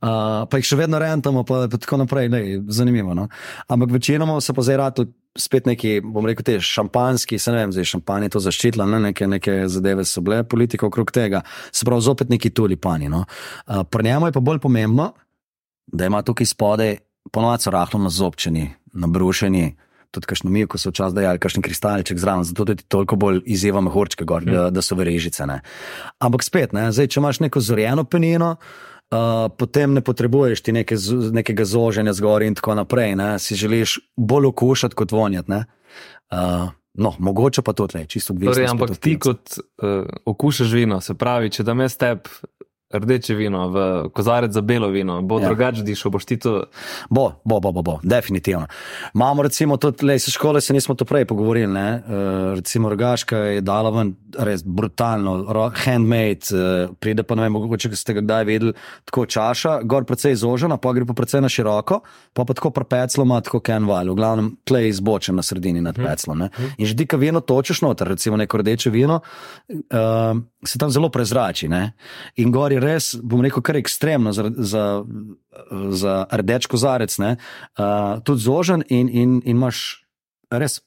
[0.00, 2.40] Uh, pa jih še vedno rentamo, pa, pa tako naprej, ne,
[2.72, 3.12] zanimivo.
[3.14, 3.28] No?
[3.68, 5.04] Ampak večinoma se pa zdaj rado
[5.38, 9.00] spet neki, bom rekel, te šampanski, se ne vem, zdaj šampanje to zaščitila, ne?
[9.10, 13.10] neke, neke zadeve so bile, politika okrog tega, se pravi, zopet neki tulipani.
[13.12, 13.24] No?
[13.66, 15.12] Uh, pri njemu je pa bolj pomembno,
[15.86, 16.98] da ima tukaj spodaj
[17.32, 19.70] ponovadi so rahlo nazobčeni, nabrušeni.
[20.10, 23.78] Tudi, kakšno mi, ko so včasih dajali, kakšen kristalček zraven, zato tudi toliko bolj izjeva
[23.86, 25.46] mehurčke, gor, da, da so verežice.
[25.46, 25.60] Ne.
[26.18, 28.89] Ampak spet, ne, zdaj, če imaš neko zorjeno penino, uh,
[29.58, 30.96] potem ne potrebuješ ti neke,
[31.32, 33.16] nekega zoženja zgor in tako naprej.
[33.16, 33.38] Ne.
[33.38, 35.52] Si želiš bolj okušati kot vonjati.
[36.30, 38.54] Uh, no, mogoče pa to tle, čisto odvisno.
[38.54, 42.28] Torej, spet ampak ti, kot uh, okušaš vino, se pravi, če da me step
[42.90, 45.48] rdeče vino v kozarec za belo vino, bo Ja.
[45.48, 46.64] drugače dišel, boš ti to.
[47.10, 48.66] Bo, bo, bo, bo, bo definitivno.
[49.14, 52.02] Imamo recimo tudi, le iz škole se nismo to prej pogovorili, ne?
[52.06, 57.96] Uh, recimo Rogaška je dala ven res brutalno, handmade, uh, pride pa ne vem, mogoče
[57.96, 58.72] ste ga kdaj videli,
[59.04, 62.00] tako čaša, gor precej zožena, pa gre pa precej na široko,
[62.32, 66.38] pa pa tako prepeclo ima tako kenval, v glavnem tlej izbočen na sredini nad peclom.
[66.38, 66.50] Ne?
[66.78, 69.20] In že dika vino točeš noter, recimo neko rdeče vino,
[69.70, 71.68] uh, se tam zelo prezrači.
[71.68, 71.92] Ne?
[72.36, 74.84] In gor je res, bom rekel, kar ekstremno za, za,
[75.90, 77.36] za rdeč kozarec, ne?
[77.78, 80.04] uh, tudi zožen in, in, in imaš
[80.50, 80.80] res.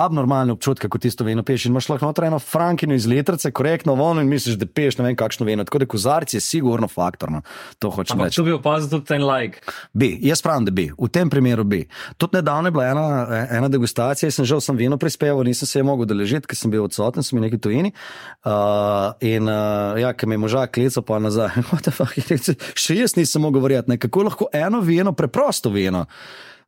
[0.00, 1.66] Abnormalne občutke, kot tisto vino piješ.
[1.68, 5.04] In imaš lahko noter eno frankino iz litrice, korektno vono in misliš, da piješ ne
[5.04, 5.64] vem kakšno vino.
[5.64, 7.42] Tako da kozarec je sigurno faktorno.
[7.78, 8.36] To Ampak reči.
[8.36, 9.60] tu bi opazil tudi ten like.
[9.92, 11.84] Bi, jaz pravim, da bi, v tem primeru bi.
[12.16, 13.06] Tudi nedavno je bila ena,
[13.50, 16.70] ena degustacija, jaz sem žal sem vino prispeval, nisem se je mogel deležiti, ker sem
[16.70, 17.92] bil odsoten, sem bil neki tujini.
[18.44, 22.24] Uh, in uh, ja, ker me je moža klical pa nazaj, what the fuck, je
[22.30, 26.06] rekel, še jaz nisem mogel ne, kako lahko eno vino, preprosto vino.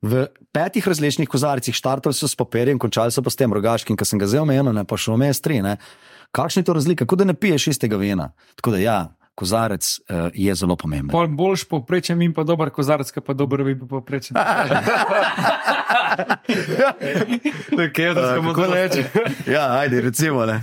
[0.03, 4.05] V petih različnih kozarcih štartali so s papirjem, končali so pa s tem rogaškim, ki
[4.05, 5.63] sem ga zdaj omenil, ne pa šlo me tri.
[5.63, 5.77] Ne.
[6.35, 8.33] Kakšna je to razlika, kot da ne piješ istega vina.
[8.59, 8.99] Tako da ja,
[9.35, 11.13] kozarec uh, je zelo pomemben.
[11.13, 14.37] Pol boljš povprečen in pa dober kozarec, pa dober vi pa povprečen.
[18.47, 19.05] Kako reči?
[19.47, 20.47] Ja, ajde, recimo.
[20.47, 20.63] ne.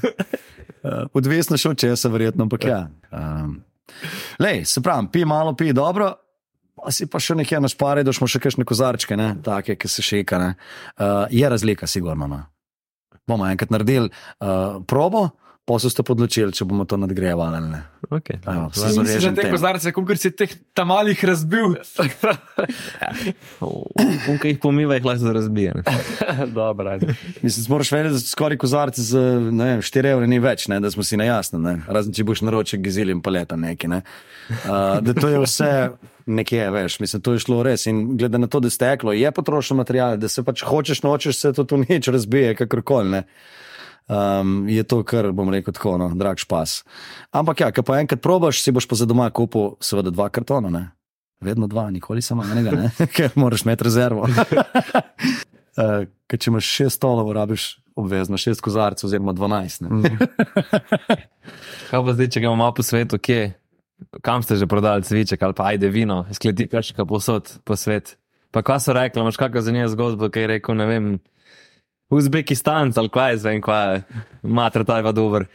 [0.83, 2.87] Uh, Odvisno še od česa, verjetno, ampak ja.
[3.11, 3.61] Um,
[4.39, 6.13] lej, se pravi, pi malo, pi dobro.
[6.83, 9.91] Pa si pa še nekje na špare, da smo še kakšne kozarčke, ne, take, ki
[9.91, 10.39] se šika.
[10.39, 10.49] ne.
[10.95, 12.27] Uh, je razlika, sigurno.
[12.27, 12.43] No.
[13.27, 15.29] Bomo enkrat naredili uh, probo,
[15.69, 17.81] pa se ste odločili, če bomo to nadgrajevali ali ne.
[18.09, 18.39] Okay.
[18.41, 19.51] Mislim, da zavežem te tem.
[19.53, 21.75] kozarce, kot si teh tamalih razbil.
[24.31, 25.75] Unka jih pomiva, jih lahko razbije.
[25.77, 25.83] ne.
[26.57, 26.97] Dobro.
[27.43, 30.89] Mislim, moraš vedeti, da skoraj kozarci za ne vem, 4 evre ni več, ne, da
[30.91, 31.61] smo si na jasnem.
[31.61, 31.75] ne.
[31.85, 33.91] Razen če boš naročil gizil in paleta neki.
[33.93, 34.01] Ne.
[34.49, 35.69] Uh, da to je vse
[36.29, 37.85] nekje, veš, mislim, to je šlo res.
[37.89, 41.39] In glede na to, da je steklo, je potrošen material, da se pač hočeš, nočeš,
[41.39, 43.23] se to nič razbije, kakorkoli.
[44.09, 46.79] Um, je to, kar bom rekel, tako, no, drag špas.
[47.31, 50.71] Ampak ja, ko pa enkrat probaš, si boš pa za doma kupil, seveda, dva kartona.
[50.73, 50.85] Ne?
[51.45, 52.89] Vedno dva, nikoli samo enega, ne?
[53.15, 54.27] ker moraš imeti rezervo.
[55.79, 59.85] Uh, ker če imaš šest stolov, rabiš obvezno šest kozarcev, oziroma dvanajst.
[59.85, 60.11] ne.
[61.87, 63.53] Kaj pa zdaj, če gremo malo po svetu, kje?
[64.21, 68.17] Kam ste že prodali cviček ali pa ajde vino, skleti kaška posod po svet.
[68.51, 71.05] Pa kaj so rekli, imaš kakšno za njega zgodbo, kaj je rekel, ne vem.
[72.09, 74.03] Uzbekistan, ali kaj je zdaj, kaj je,
[74.41, 75.45] mater, ta je pa dober.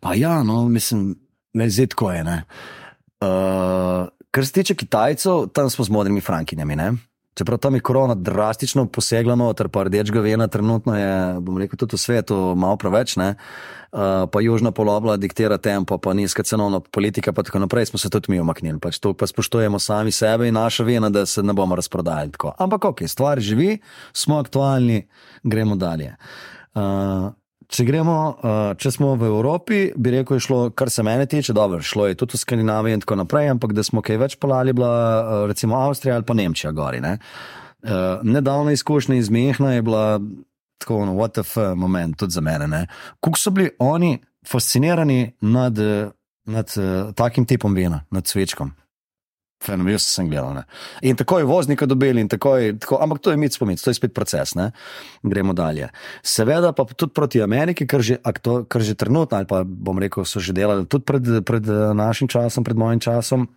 [0.00, 1.14] Pa ja, no, mislim,
[1.54, 2.22] ne zdaj tako je.
[2.24, 6.76] Uh, kar se tiče Kitajcev, tam smo z modrimi frankinjami.
[6.76, 6.92] Ne?
[7.38, 11.10] Čeprav tam je korona drastično posegla noter, pa rdečega vena, trenutno je,
[11.40, 13.36] bom rekel, tudi v svetu malo preveč, ne?
[13.88, 18.10] Uh, pa južna polobla diktira tempo, pa nizka cenovna politika, pa tako naprej, smo se
[18.10, 18.80] tudi mi umaknili.
[18.82, 22.52] Pač to pa spoštujemo sami sebe in naša vena, da se ne bomo razprodajali tako.
[22.58, 23.78] Ampak ok, stvar živi,
[24.12, 25.06] smo aktualni,
[25.42, 26.16] gremo dalje.
[26.74, 27.30] Uh,
[27.68, 31.52] Če gremo, uh, če smo v Evropi, bi rekel, je šlo, kar se mene tiče,
[31.52, 34.72] dobro, šlo je tudi v Skandinaviji in tako naprej, ampak da smo kaj več polali,
[34.72, 37.02] bila uh, recimo Avstrija ali pa Nemčija gori.
[37.04, 37.18] Ne?
[37.84, 40.06] Uh, nedavna izkušnja iz Mehna je bila
[40.80, 42.86] tako, no, what the f moment, tudi za mene.
[43.20, 44.16] Kako so bili oni
[44.48, 45.76] fascinirani nad,
[46.48, 48.72] nad uh, takim tipom vina, nad svečkom.
[49.64, 50.54] Fenomen, jaz sem gledal.
[50.54, 50.62] Ne.
[51.02, 53.94] In tako je voznika dobili, tako je, tako, ampak to je mit spomin, to je
[53.94, 54.54] spet proces.
[54.54, 54.70] Ne.
[55.22, 55.88] Gremo dalje.
[56.22, 60.24] Seveda pa tudi proti Ameriki, ker že, akto, ker že trenutno, ali pa bom rekel,
[60.24, 63.48] so že delali tudi pred, pred eh, našim časom, pred mojim časom,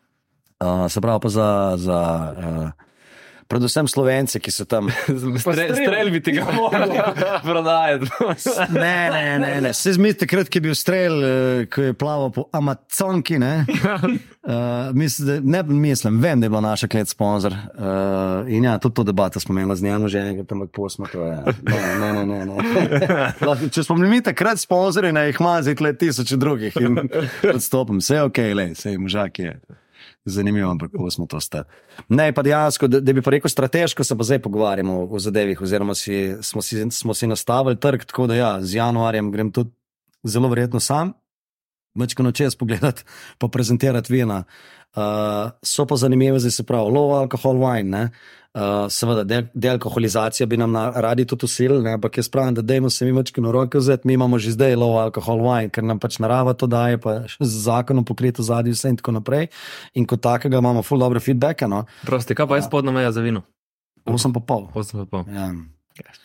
[0.59, 1.49] uh, se pravi pa za.
[1.77, 1.99] za
[2.37, 2.89] uh,
[3.51, 4.87] Predvsem slovenci, ki so tam.
[5.43, 6.87] Strelj bi ti ga mogel
[7.43, 8.07] prodajati.
[8.81, 9.73] Ne, ne, ne, ne.
[9.73, 13.39] se zmite, takrat, ki je bil strelj, eh, ki je plaval po Amazonki.
[13.41, 17.51] Ne, uh, mislim, da, ne mislim, vem, da je bila naša klet sponzor.
[17.51, 21.07] Uh, in ja, tudi to debato smo imeli z njim, že enkrat tam posmo.
[21.11, 21.37] to je.
[21.63, 22.25] Ne, ne, ne.
[22.25, 23.33] ne, ne.
[23.41, 26.99] Lahko, Če smo bili mi takrat sponzorji, naj jih ima zdaj tisoče drugih in
[27.53, 27.99] odstopim.
[27.99, 29.59] Vse je ok, le, vse je možak je.
[30.25, 31.65] Zanimivo, ampak kako smo to stali.
[32.09, 35.61] Ne, pa dejansko, da, da bi pa rekel strateško, se pa zdaj pogovarjamo o zadevih,
[35.61, 39.71] oziroma si, smo, si, smo si nastavili trg, tako da ja, z januarjem grem tudi
[40.23, 41.13] zelo verjetno sam,
[41.97, 43.03] večkrat nočes pogledati,
[43.37, 44.43] pa prezentirati vina.
[44.95, 47.89] Uh, so pa zanimive, zdaj se pravi, low alcohol wine.
[47.89, 48.09] Ne?
[48.51, 52.89] Uh, seveda, de dealkoholizacija bi nam na, radi tudi usilili, ampak jaz pravim, da dajmo
[52.89, 55.99] se mi večkrat na roke vzeti, mi imamo že zdaj low alcohol wine, ker nam
[55.99, 59.47] pač narava to daje, pa z zakonom pokrito zadnji vse in tako naprej.
[59.93, 61.67] In kot takega imamo full dobre feedbacke.
[61.67, 61.85] No?
[62.03, 63.45] Prosti, kaj pa je spodnja meja za vino?
[64.05, 64.67] 8 pa pol.
[64.75, 65.31] 8 pa pol.
[65.31, 65.53] Ja.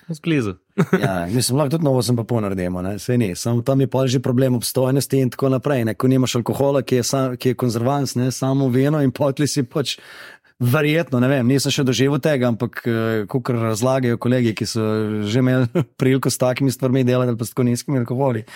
[0.09, 0.55] Zblizu.
[1.03, 2.99] Ja, mislim, lahko tudi na 8 pa pol naredimo, ne?
[2.99, 3.35] sej ni.
[3.35, 5.85] Samo tam je pa že problem obstojnosti in tako naprej.
[5.85, 5.95] Ne?
[5.95, 8.31] Ko nimaš alkohola, ki je, sam, ki je konzervans, ne?
[8.31, 9.97] samo vino in potli si pač.
[10.57, 14.85] Verjetno, ne vem, nisem še doživel tega, ampak eh, kot razlagajo kolegi, ki so
[15.29, 15.69] že imeli
[16.01, 18.47] priliko s takimi stvarmi delati, ali pa s tako nizkimi alkoholi,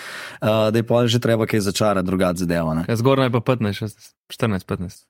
[0.41, 2.73] uh, da je pa že treba kaj začarati, drugače zadevo.
[2.73, 2.87] ne.
[2.89, 5.05] Kaj zgornja je pa 15, 16, 14, 15.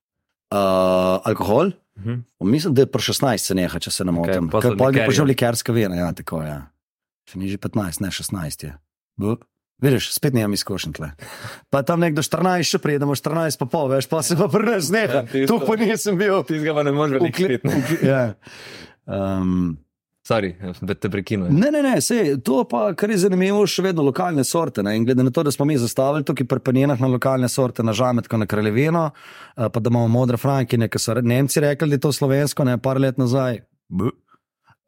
[0.51, 1.71] Uh, alkohol?
[2.01, 2.27] Mhm.
[2.51, 4.51] Mislim, da je pri 16 se neha, če se ne motim.
[4.51, 6.51] Okay, so pa je že likerska vina, ja, tako je.
[6.51, 6.61] Ja.
[7.31, 8.75] Če ni že 15, ne 16 je.
[9.15, 9.39] Bu.
[9.81, 11.11] Vidiš, spet nimam izkušenj tle.
[11.71, 15.23] Pa tam nekdo 14, še pridemo 14, pa pol, veš, pa se pa prnes neha.
[15.25, 15.47] Ja.
[15.47, 16.43] Tu pa nisem bil.
[16.45, 17.31] Ti ga pa ne moreš ne.
[17.31, 18.25] ukle- Ja.
[19.07, 19.79] Um,
[20.23, 20.51] Sorry,
[20.81, 21.57] da te prekinujem.
[21.57, 24.83] Ne, ne, ne, sej, to pa, kar je zanimivo, še vedno lokalne sorte.
[24.83, 24.93] Ne?
[24.95, 27.91] In glede na to, da smo mi zastavili tukaj pri penjenah na lokalne sorte, na
[27.91, 29.07] žametko, na kraljevino,
[29.57, 32.77] eh, pa da imamo modre frankine, ki so Nemci rekli, da je to slovensko, ne
[32.79, 33.63] par let nazaj.
[33.89, 34.13] Bu.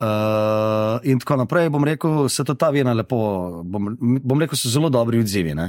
[0.02, 4.70] Uh, in tako naprej, bom rekel, se to ta vina lepo, bom, bom rekel, so
[4.72, 5.54] zelo dobri odzivi.
[5.54, 5.68] Ne?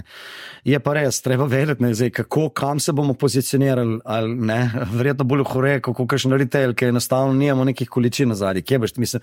[0.65, 5.27] Je pa res, treba vedeti, ne, zdaj, kako, kam se bomo pozicionirali, ali ne, verjetno
[5.29, 8.65] bolj v Horeku, kot kakšen retail, ki enostavno nimamo nekih količin nazadnje.
[8.65, 9.21] Kje boš, mislim,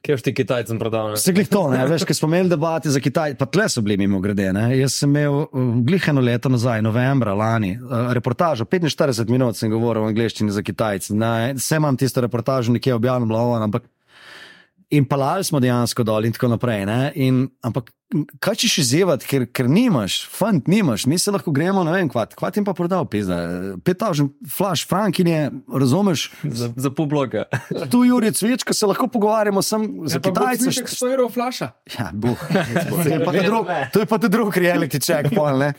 [0.00, 1.10] Kje boš ti Kitajcem prodal?
[1.10, 1.18] ne?
[1.18, 3.98] Vse glih to, ne, veš, ki smo imeli debate za Kitaj, pa tle so bili
[4.00, 4.46] mimo grede.
[4.56, 4.78] Ne.
[4.78, 5.48] Jaz sem imel uh,
[5.84, 10.62] glih eno leto nazaj, novembra lani, uh, reportažo, 45 minut sem govoril v angleščini za
[10.62, 11.18] Kitajce.
[11.58, 13.90] Vse imam tisto reportažo nekje objavljeno, ampak
[14.90, 16.84] in palali smo dejansko dol in tako naprej.
[16.86, 17.92] Ne, in, ampak
[18.40, 22.34] kaj češ izzivati, ker, ker nimaš, fant nimaš, mi se lahko gremo, ne vem, kvat,
[22.34, 23.36] kvat jim pa prodal, pizda,
[23.78, 27.44] 5000 flash frankinje, razumeš, Za, za pol bloka.
[27.90, 30.64] tu Juri Cvička se lahko pogovarjamo sem za Ja, pa bo Kitajce.
[30.64, 31.68] cviček 100 evrov flaša.
[31.98, 32.38] Ja, buh,
[32.94, 35.72] to, je pa ta drug, to je pa tudi drug reality check, pol, ne?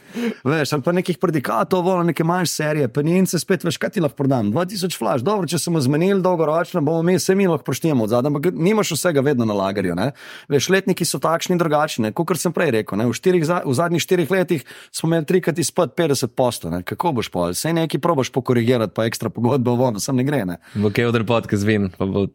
[0.44, 4.16] Veš, ali pa nekih predikatov, volo, neke manjše serije, penjence spet, veš, kaj ti lahko
[4.16, 4.52] prodam.
[4.52, 8.30] 2000 flash, dobro, če smo zmenili dolgoročno, bomo mi se mi lahko poštijemo od zadaj,
[8.30, 10.12] ampak nimaš vsega vedno na lagerju, ne?
[10.48, 13.08] Veš, letniki so takšni in drugačni, kot sem prej rekel, ne?
[13.10, 16.82] V, štirih, v zadnjih štirih letih smo imeli trikrat izpod 50 posto, ne?
[16.88, 20.44] Kako boš pol, vse neki probaš pokorigirati, pa ekstra pogodbe v vodo, sem ne gre,
[20.46, 20.58] ne?
[20.76, 22.28] Bo kje odr podcast vin, pa bo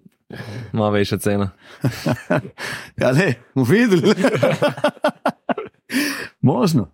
[0.73, 1.51] malo večja cena.
[3.01, 4.15] Ja, ne, bomo videli.
[6.41, 6.91] Možno.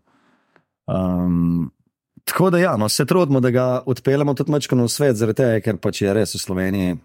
[0.87, 1.71] Um,
[2.25, 5.61] tako da, ja, no, se trudimo, da ga odpeljemo tudi malo v svet, zaradi tega,
[5.61, 6.97] ker pač je res v Sloveniji.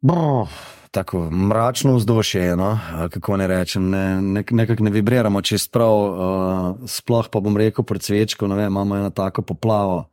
[0.00, 0.48] Bo,
[0.90, 2.78] tako mračno vzdušje je, no,
[3.10, 7.84] kako ne rečem, ne, ne, nekako ne vibriramo čist prav, uh, sploh pa bom rekel,
[7.84, 10.04] pred svečko, vem, imamo eno tako poplavo.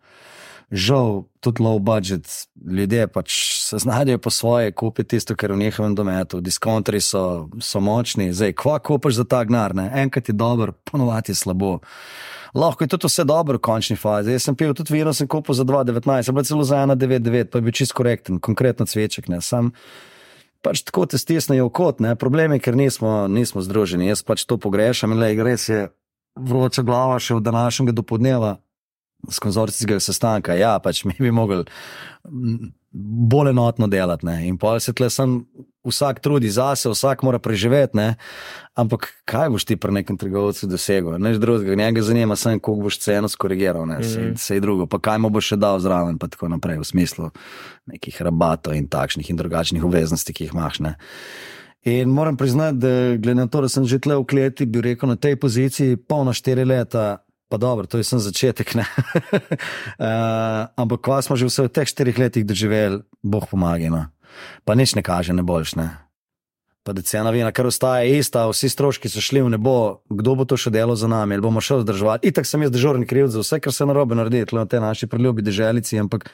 [0.71, 2.27] Žal, tudi low budget,
[2.71, 3.31] ljudje pač
[3.63, 8.33] se znajdejo po svoje, kupi tisto, kar je v njihovem dometu, diskontri so, so močni,
[8.33, 9.91] zdaj, kva kupaš za ta gnar, ne?
[9.95, 11.79] enkrat je dober, ponovadi je slabo.
[12.53, 14.31] Lahko je tudi vse dobro v končni fazi.
[14.31, 17.61] Jaz sem pil tudi vino, sem kupil za 2,19, pa celo za 1,99, pa je
[17.61, 19.27] bil čist korekten, konkretno cveček.
[19.31, 19.41] Ne?
[19.41, 19.71] Sam
[20.67, 22.15] pač tako te stisnejo v kot, ne?
[22.19, 24.09] problem je, ker nismo, nismo združeni.
[24.11, 25.87] Jaz pač to pogrešam in le, res je
[26.37, 28.57] vroča glava še od današnjega dopodneva
[29.31, 30.57] z konzorcijskega sestanka.
[30.59, 31.63] Ja, pač mi bi mogli
[33.31, 34.27] bolj enotno delati.
[34.27, 34.41] Ne?
[34.51, 35.39] In pa se tle sem
[35.87, 37.97] vsak trudi zase, vsak mora preživeti.
[37.97, 38.15] Ne?
[38.77, 41.17] Ampak kaj boš ti pri nekem trgovcu dosegel?
[41.17, 44.03] Než drugega, njega zanima samo, koliko boš ceno skorigiral, ne?
[44.03, 47.31] Sej, sej drugo, pa kaj mu boš še dal zraven, pa tako naprej, v smislu
[47.89, 50.83] nekih rabatov in takšnih in drugačnih obveznosti, ki jih imaš.
[50.85, 50.97] Ne?
[51.87, 55.09] In moram priznati, da glede na to, da sem že tle v kleti, bi rekel
[55.09, 58.75] na tej poziciji, polno štiri leta, pa dobro, to je sem začetek.
[58.75, 58.83] uh,
[60.81, 63.87] ampak kva smo že vse v teh štirih letih doživeli, boh pomaga.
[63.87, 64.03] No.
[64.65, 65.43] Pa nič ne kaže, ne.
[65.75, 65.89] Ne.
[66.87, 69.73] Pa da cena vina, kar ostaja ista, vsi stroški so šli v nebo,
[70.07, 72.23] kdo bo to še delal za nami, ali bomo še vzdrževali.
[72.29, 75.09] Itak sem jaz državni kriv za vse, kar se narobe naredi, tle na te naši
[75.11, 75.99] preljubi deželici.
[75.99, 76.29] Ampak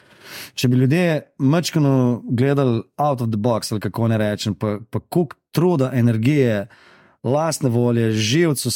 [0.53, 1.07] če bi ljudje
[1.41, 1.95] mačkano
[2.29, 6.67] gledali out of the box, ali kako ne rečem, pa, pa kuk truda, energije,
[7.25, 8.69] lastne volje, živcu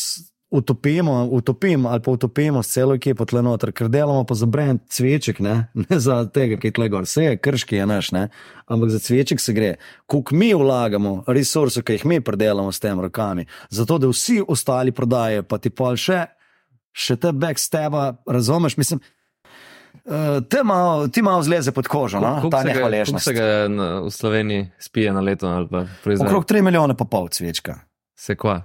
[0.50, 4.80] utopimo, utopim ali pa utopimo s celo ekipo tle noter, ker delamo pa za brend
[4.90, 8.28] cveček, ne, ne za tega, ki je tle gor, vse je krški je naš, ne,
[8.66, 9.76] ampak za cveček se gre.
[10.06, 14.92] Kuk mi vlagamo resurse, ki jih mi predelamo s tem rokami, zato da vsi ostali
[14.92, 16.24] prodajajo, pa ti pa še,
[16.96, 19.04] še te backsteba, razumeš, mislim.
[20.08, 22.48] Uh, malo, ti malo zleze pod kožo, no?
[22.52, 23.26] ta nehvaležnost.
[23.26, 23.68] Se ga
[24.06, 25.50] v Sloveniji spije na leto?
[26.22, 27.82] Okrog 3 milijone pa pol cvečka.
[28.16, 28.62] Se kva?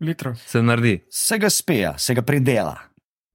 [0.00, 0.36] Litrov.
[0.38, 1.00] Se naredi.
[1.10, 2.76] Se ga spija, se ga pridela.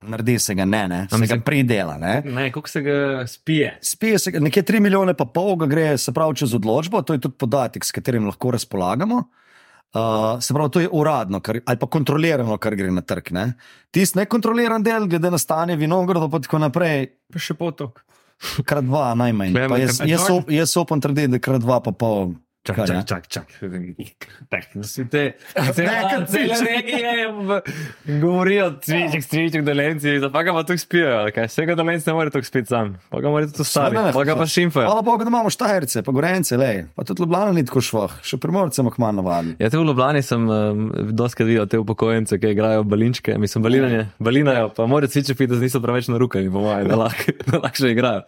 [0.01, 1.07] Naredi se ga ne, ne.
[1.09, 1.97] se mislim- ga pridela.
[1.97, 2.21] Ne.
[2.21, 2.97] Ne, kako se ga
[3.27, 3.77] spije?
[3.81, 7.13] Spije se ga, nekje 3 milijone pa pol ga gre, se pravi, čez odločbo, to
[7.13, 9.23] je tudi podatek, s katerim lahko razpolagamo.
[9.93, 10.01] Uh,
[10.41, 13.31] se pravi, to je uradno kar, ali pa kontrolirano, kar gre na trg.
[13.31, 13.53] Ne.
[13.91, 18.01] Tisti nekontroliran del, glede na stanje vinogradov, pa tako naprej, Pa še potok.
[18.65, 19.53] krat dva najmanj.
[19.77, 22.33] Jaz, jaz, up- jaz upam trditi, da krat dva pa pol.
[22.63, 23.47] Čak, Kaj, čak, čak, čak.
[24.47, 26.63] Tak, vsi te, Ne, kar cele piče.
[26.65, 27.59] regije v-
[28.17, 32.39] govorijo cviček, cviček, dolenci, pa ga pa tu spijo, kaj vsega dolenci ne more tu
[32.39, 34.87] spiti sam, pa ga morate tu staviti, pa ga pa šimfajo.
[34.87, 36.85] Hvala Bogu, da imamo štajerce, pa gorence, lej.
[36.95, 39.57] pa tudi Ljubljana ni tako švoh, še primorce imamo kmalo navadni.
[39.59, 44.05] Ja, te v Ljubljani sem um, doskrat videl te upokojence, ki igrajo balinčke, mislim, balinanje,
[44.19, 47.91] balinajo, pa morajo cviček piti, da niso preveč na rukami, po mojem, da lahko še
[47.91, 48.23] igrajo.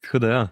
[0.00, 0.44] Tako da ja.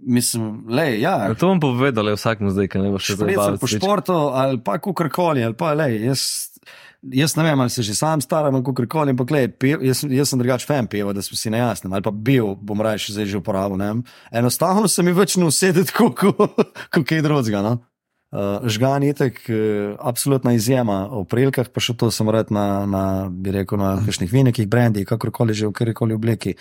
[0.00, 1.26] Mislim, lej, ja.
[1.26, 4.14] Ja, To bom povedal le vsakmu zdaj, ki ne bo še zdaj bavil po športu
[4.30, 6.22] ali pa kakorkoli, ali pa lej, jaz,
[7.02, 10.30] jaz ne vem, ali se že sam staram ali kakorkoli, ampak lej, piv, jaz, jaz
[10.30, 13.18] sem drugač fan piva, da smo si na jasnem, ali pa bil, bom raje še
[13.18, 14.04] zdaj že uporabil, ne vem.
[14.30, 17.78] Enostavno se mi več ne usede tako, kot ko kaj drugega, no.
[18.28, 22.84] Uh, žgan je tak, uh, absolutna izjema, v prilkah pa še to sem rad na,
[22.84, 26.52] na bi rekel, na kakšnih vinekih, brendih, kakorkoli že v kjerkoli obliki,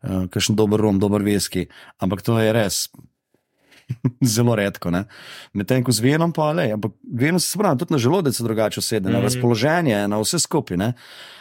[0.00, 1.68] uh, kakšen dober rum, dober viski,
[2.00, 2.88] ampak to je res
[4.34, 4.90] zelo redko.
[5.52, 8.80] Medtem ko z vinom, pa le, ampak vino se pravi, tudi na želodec se drugače
[8.80, 9.18] usede, mm -hmm.
[9.18, 10.76] na razpoloženje, na vse skupaj.
[10.76, 10.92] ne.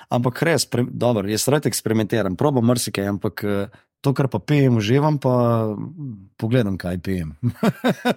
[0.09, 3.67] Ampak res, pre, dobro, jaz rad eksperimentiram, probam marsikaj, ampak eh,
[4.01, 5.33] to, kar pa pijem, uživam, pa
[6.37, 7.35] pogledam, kaj pijem.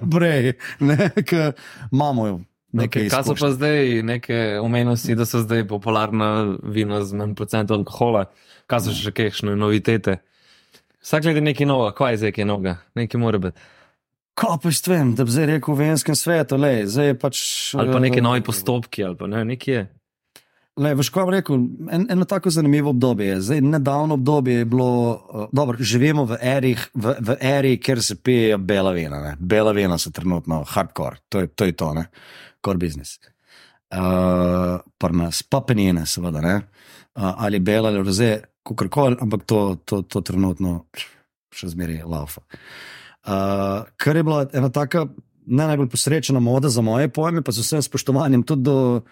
[0.01, 0.55] Brej,
[0.89, 1.53] ne, ker
[1.93, 7.18] imamo nekaj Okay, kaj so pa zdaj neke umenosti, da so zdaj popularna vina z
[7.18, 8.26] manj procentov alkohola,
[8.70, 10.20] kaj so še kakšne novitete?
[11.03, 13.70] Vsak je nekaj novega, kaj je zdaj nekaj novega, nekaj mora biti.
[14.39, 17.41] Kaj pa jaz vem, da bi zdaj rekel v venskem svetu, le, zdaj je pač.
[17.76, 19.83] Ali pa eh, neki novi postopki, ali pa ne, nekaj je.
[20.81, 23.41] Le, veš, kaj bom rekel, en, eno tako zanimivo obdobje je.
[23.41, 28.16] Zdaj, nedavno obdobje je bilo, uh, dobro, živimo v eri, v, v eri kjer se
[28.16, 29.20] pijejo bela vina.
[29.20, 29.35] Ne.
[29.39, 32.07] Bela vina so trenutno hardcore, to je to, je to ne,
[32.64, 33.18] core business.
[33.93, 36.55] Uh, Pri nas, pa penine, seveda, ne.
[37.14, 40.87] Uh, ali bela ali roze, kakorkoli, ampak to, to, to trenutno
[41.53, 42.41] še zmeraj laufa.
[43.29, 45.05] Uh, kar je bila ena taka
[45.47, 49.03] ne najbolj posrečena moda za moje pojme, pa z vsem spoštovanjem tudi do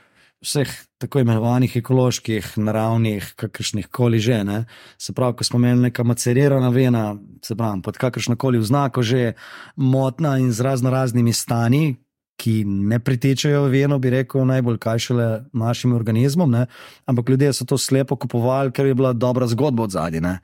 [0.41, 0.68] vseh
[0.99, 4.45] tako imenovanih ekoloških, naravnih, kakršnih koli že.
[4.45, 4.64] Ne?
[4.99, 9.32] Se pravi, ko smo imeli neka macerirana vina, se pravi, pod kakršno koli oznako že
[9.76, 11.97] motna in z razno raznimi stani.
[12.41, 16.66] Ki ne pritečajo veno, bi rekel, najbolj kaj šele našim organizmom, ne?
[17.05, 20.41] ampak ljudje so to slepo kupovali, ker je bila dobra zgodba od zadaj.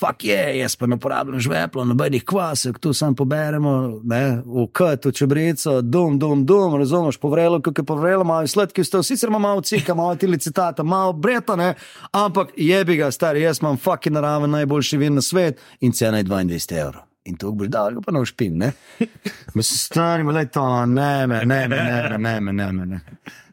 [0.00, 5.08] Fak je, jaz pa ne uporabljam žvepla, nobenih kvasek, tu sam poberemo, ne, v kot,
[5.08, 9.38] v čebrico, dum, dum, dum, razumeš, povrelo, kako je povrelo, malo sladki ste, sicer ima
[9.38, 11.74] malo cika, malo tilicitata, malo breta, ne,
[12.12, 16.28] ampak jebi ga, stari, jaz imam fucking naraven najboljši vin na svet in cena je
[16.28, 17.02] 22 evrov.
[17.26, 18.72] In to boš dal, pa ne ušpim, ne.
[19.56, 23.00] Mislim, stari, le to, ne, me, ne, me, ne, me, ne, me, ne, me, ne.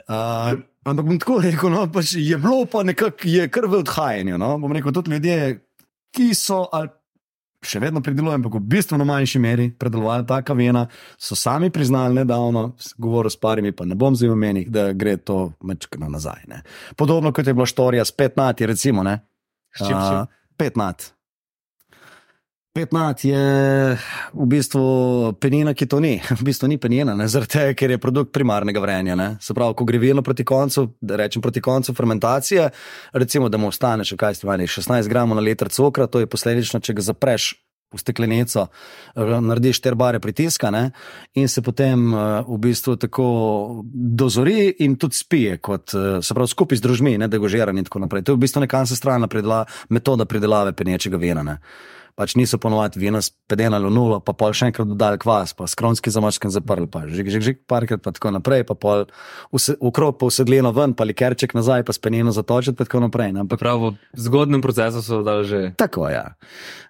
[0.04, 4.38] Uh, ampak bom tako rekel, no, pač je bilo pa nekako, je kar v odhajanju,
[4.38, 5.38] no, bom rekel, tudi ljudje,
[6.14, 6.92] ki so ali
[7.64, 10.86] še vedno pridelujejo, ampak v bistveno manjši meri predelovali ta kavena,
[11.18, 15.54] so sami priznali nedavno, govoril s parimi, pa ne bom zdaj omenil, da gre to
[15.64, 16.44] mečkano nazaj.
[16.52, 16.64] Ne.
[17.00, 19.20] Podobno kot je bila štorija s petnati, recimo, ne.
[19.74, 19.96] S čim?
[19.98, 20.28] Uh,
[20.60, 21.14] petnat.
[22.74, 23.38] Petnat je
[24.34, 24.82] v bistvu
[25.38, 26.18] penina, ki to ni.
[26.42, 29.14] V bistvu ni penina, ne, zaradi tega, ker je produkt primarnega vrenja.
[29.14, 29.36] Ne.
[29.38, 32.72] Se pravi, ko gre vino proti koncu, da rečem proti koncu fermentacije,
[33.14, 36.82] recimo, da mu ostane še kaj stvari, 16 gramov na liter cukra, to je posledično,
[36.82, 37.52] če ga zapreš
[37.94, 40.88] v steklenico, eh, narediš štiri bare pritiska ne,
[41.38, 46.50] in se potem eh, v bistvu tako dozori in tudi spije, kot, eh, se pravi,
[46.50, 48.26] skupaj z družmi, ne degožiran in tako naprej.
[48.26, 51.46] To je v bistvu neka ancestralna predela, metoda predelave penečega vina.
[51.46, 51.62] Ne.
[52.14, 56.14] Pač niso ponovadi vina spedena ali nulo, pa pol še enkrat dodali kvas, pa skronski
[56.14, 59.08] zamačken zaprli, pa žig, žig, žig, parkrat, pa tako naprej, pa pol
[59.82, 63.34] ukrop pa usedljeno ven, pa likerček nazaj, pa spenjeno zatočiti, pa tako naprej.
[63.34, 65.62] Ampak Prav v zgodnem procesu so dali že.
[65.80, 66.22] Tako je.
[66.22, 66.36] Ja.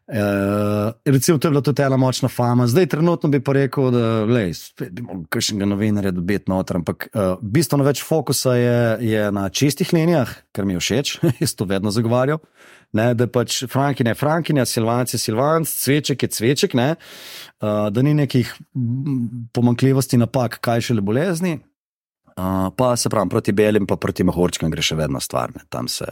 [0.03, 2.67] Uh, recimo, to je bila tudi ena močna fama.
[2.67, 7.07] Zdaj, trenutno bi pa rekel, da lej, spet bi mogel kakšnega novinarja dobiti noter, ampak
[7.13, 11.65] uh, bistveno več fokusa je, je na čistih linijah, kar mi je všeč, jaz to
[11.69, 12.43] vedno zagovarjam.
[12.93, 18.01] Ne, da pač Frankinja je Frankinja, Silvanc je Silvanc, cveček je cveček, ne, uh, da
[18.05, 21.57] ni nekih mm, pomankljivosti, napak, kaj šele bolezni.
[22.33, 25.89] Uh, pa se pravi, proti belim, pa proti mahorčkam gre še vedno stvar, ne, tam,
[25.89, 26.05] se,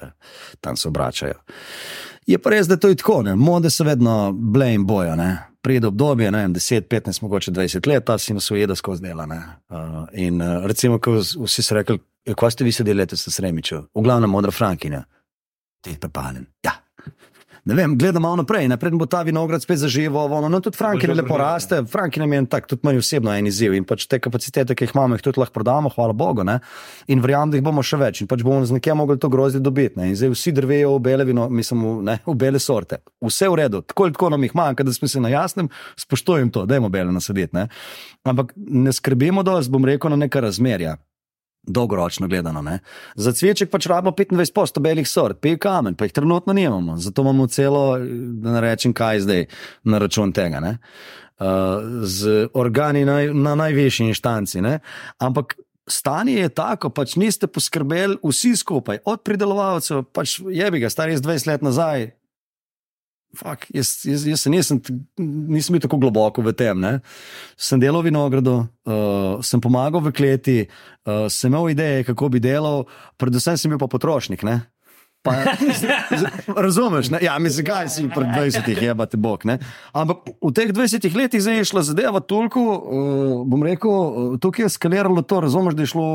[0.62, 1.38] tam se obračajo.
[2.30, 3.36] Je pa res, da to je tako, ne?
[3.36, 4.30] mode se vedno
[4.70, 5.16] in bojo.
[5.16, 5.38] Ne?
[5.62, 9.26] Pride obdobje, ne vem, 10, 15, mogoče 20 let, ta si nas ujeda skozi dela.
[9.26, 11.98] Uh, in uh, recimo, ko vsi so rekli,
[12.38, 15.04] kaj ste vi sedeli letos na Sremiču, v glavnem modra Frankinja,
[15.82, 16.48] ti prepalen.
[16.66, 16.78] Ja.
[17.66, 21.14] Ne vem, gledam malo naprej, naprej bo ta vinograd spet zaživel, ono, no tudi Frankine
[21.14, 24.18] lepo raste, Frankine mi je en tak, tudi meni osebno en izziv in pač te
[24.18, 26.58] kapacitete, ki jih imamo, jih tudi lahko prodamo, hvala Bogu, ne?
[27.06, 29.62] in verjamem, da jih bomo še več in pač bomo z nekem mogli to grozdi
[29.62, 30.00] dobiti.
[30.02, 30.10] Ne?
[30.10, 33.04] In zdaj vsi drvejo v bele vino, mislim, v, ne, v bele sorte.
[33.22, 35.70] Vse v redu, tako ali tako nam jih manjka, da smo se na jasnem,
[36.02, 37.54] spoštujem to, da je bele nasaditi.
[37.60, 37.68] Ne?
[38.26, 40.98] Ampak ne skrbimo dovolj, bom rekel, na neka razmerja.
[41.64, 42.62] Dolgoročno gledano.
[42.62, 42.80] Ne?
[43.16, 46.98] Za cveček pač rabimo 25% belih sort, pej kamen, pa jih trenutno nimamo.
[46.98, 47.84] Zato imamo celo,
[48.42, 49.46] da ne rečem, kaj zdaj
[49.84, 50.60] na račun tega.
[50.60, 50.78] Ne?
[51.42, 54.62] Uh, z organi naj, na najvišji inštanci.
[54.62, 54.80] Ne?
[55.18, 55.56] Ampak
[55.88, 61.10] stanje je tako, pač niste poskrbeli vsi skupaj, od pridelovalcev, pač je bi ga, star
[61.10, 62.10] je 20 let nazaj.
[63.32, 64.80] Fak, jaz, jaz, jaz se nisem,
[65.18, 66.76] nisem bil tako globoko v tem.
[66.80, 67.00] Ne?
[67.56, 70.58] Sem delal v vinogradu, uh, sem pomagal v kleti,
[71.08, 72.84] uh, sem imel ideje, kako bi delal,
[73.16, 74.44] predvsem sem bil pa potrošnik.
[74.44, 74.60] Ne?
[75.22, 75.34] Pa,
[75.80, 75.86] z,
[76.18, 76.26] z,
[76.58, 77.20] razumeš, ne?
[77.22, 79.46] ja, mislim, kaj si pred 20 leti, je pa te bog.
[79.46, 79.60] Ne?
[79.94, 84.70] Ampak v teh 20 letih je šla zadeva toliko, uh, bom rekel, uh, tukaj je
[84.74, 86.08] skaliralo to, razumeš, da je šlo,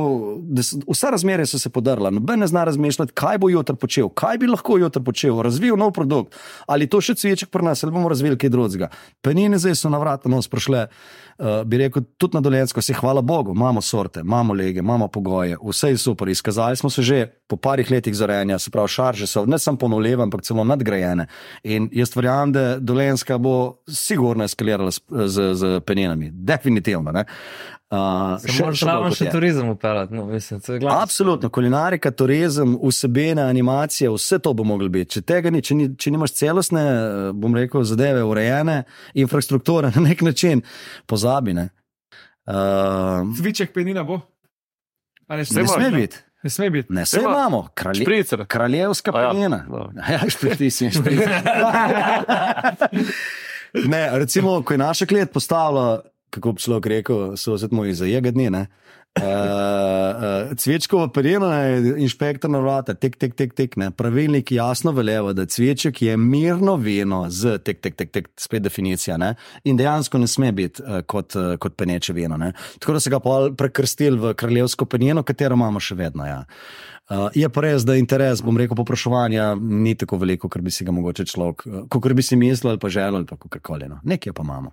[0.42, 4.08] da so, vse razmere so se podrla, noben ne zna razmišljati, kaj bo jutri počel,
[4.10, 6.34] kaj bi lahko jutri počel, razvil nov produkt,
[6.66, 8.90] ali to še cveček pri nas, ali bomo razvili kaj drugega.
[9.22, 10.88] Penine zdaj so na vrata nos prišle.
[10.90, 11.25] Uh,
[11.64, 15.88] bi rekel, tudi na dolensko, se hvala Bogu, imamo sorte, imamo lege, imamo pogoje, vse
[15.88, 16.28] je super.
[16.28, 20.22] Izkazali smo se že po parih letih zorenja, se pravi, šarže so ne samo ponovljive,
[20.22, 21.26] ampak celo nadgrajene.
[21.62, 27.12] In jaz verjamem, da dolenska bo sigurno eskalirala z, z, z peninami, definitivno.
[27.12, 27.24] Ne?
[27.96, 30.14] Uh, Se moraš ravno še turizem upeljati.
[30.14, 31.02] No, mislim, to je glavno.
[31.02, 35.10] Absolutno, kulinarika, turizem, vsebine, animacije, vse to bo moglo biti.
[35.16, 38.82] Če tega ni, če, ni, če nimaš celostne, eh, bom rekel, zadeve urejene,
[39.14, 40.62] infrastrukture na nek način,
[41.06, 41.56] pozabi.
[41.56, 41.68] Ne,
[42.50, 44.20] uh, Cviček penina bo.
[45.26, 46.22] Ali ne sme biti.
[46.42, 46.92] Ne sme biti.
[46.92, 48.44] Ne, vse Ima imamo, kralje, Špricer.
[48.46, 49.64] kraljevska A ja, penina.
[50.12, 51.30] Ja, špriti si špricer.
[53.86, 56.00] Ne, recimo, ko je naša klet postavila,
[56.36, 58.48] kako bi človek rekel, so se moji zajegadni.
[58.52, 58.68] Uh,
[59.22, 63.76] uh, cvečkovo perino je inšpektor na vrata, tek, tek, tek, tek.
[63.96, 69.16] Pravilnik jasno veleva, da cveček je mirno vino z tek, tek, tek, tek spet definicija.
[69.16, 69.34] Ne.
[69.64, 72.36] In dejansko ne sme biti uh, kot, uh, kot peneče vino.
[72.36, 72.52] Ne.
[72.78, 73.20] Tako da se ga
[73.56, 76.26] prekrstili v kraljevsko penino, katero imamo še vedno.
[76.26, 76.44] Ja.
[77.06, 80.82] Uh, je pa res, da interes, bom rekel, popraševanja ni tako veliko, kot bi si
[80.82, 83.86] ga mogoče človek, uh, kot bi si mislil ali pa želel, ali pa kakorkoli.
[83.86, 84.00] No.
[84.02, 84.72] Nekje pa imamo.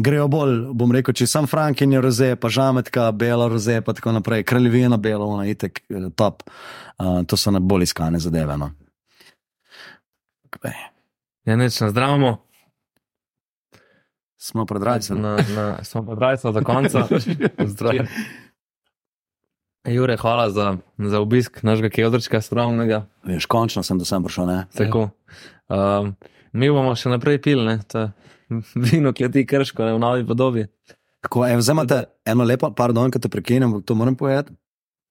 [0.00, 4.44] Grejo bolj, bom rekel, če sam Frankinja roze, pa žametka, bela roze, pa tako naprej,
[4.48, 6.42] kraljevina bela, ona itek, eh, top.
[6.98, 8.56] Uh, to so najbolj iskane zadeve.
[8.58, 8.70] No.
[11.44, 12.38] Ja, neč na zdravimo.
[14.40, 15.20] Smo pred rajcem.
[15.20, 17.06] Na, na, smo pa drajca do konca.
[17.74, 18.04] Zdravo.
[19.84, 23.06] Jure, hvala za, za obisk našega keldrčka skromnega.
[23.24, 24.46] Veš, končno sem do sem prišel.
[24.48, 24.58] Ne?
[24.72, 25.10] Tako.
[25.68, 26.14] Um,
[26.52, 27.76] mi bomo še naprej pili, ne?
[27.92, 28.06] To,
[28.84, 30.64] vino kleti krško, ne v novi podobi.
[31.24, 34.52] Tako, evo, zdaj imate eno lepo, pardon, ki te prekinem, to moram povedati.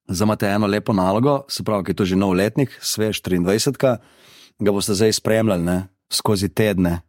[0.08, 3.96] Zdaj imate eno lepo nalogo, se pravi, ki je to že nov letnik, svež 23,
[4.62, 5.78] ga boste zdaj spremljali ne,
[6.12, 7.00] skozi tedne.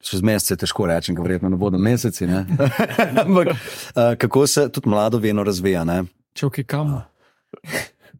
[0.00, 2.26] Čez mesece je težko reči, ker verjetno ne bodo meseci.
[2.26, 2.46] Ne?
[3.24, 3.56] Ampak uh,
[4.18, 5.84] kako se tudi mlado vino razvija.
[5.84, 6.04] Ne?
[6.36, 7.02] Če v kikamu.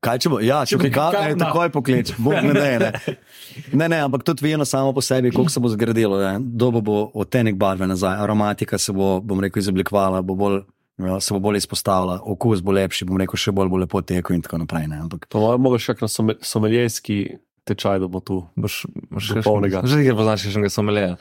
[0.01, 0.39] Kaj če bo?
[0.39, 2.91] Ja, če bi kaj, ne, takoj poklič, bog ne da.
[2.93, 3.17] Ne.
[3.79, 6.37] ne, ne, ampak tudi vino samo po sebi, koliko se bo zgradilo, ne.
[6.41, 10.61] dobo bo odtenek barve nazaj, aromatika se bo, bom rekel, izoblikovala, bo bolj,
[10.99, 14.37] ja, se bo bolj izpostavila, okus bo lepši, bom rekel, še bolj bo lepo tekel
[14.37, 14.87] in tako naprej.
[14.87, 15.01] Ne.
[15.01, 17.19] Ampak Po mojem, mogoče še na some- someljejski
[17.65, 18.43] tečaj, da bo tu.
[18.55, 19.83] Boš, boš Do polnega.
[19.83, 21.13] Že ti poznaš še nekaj someleja.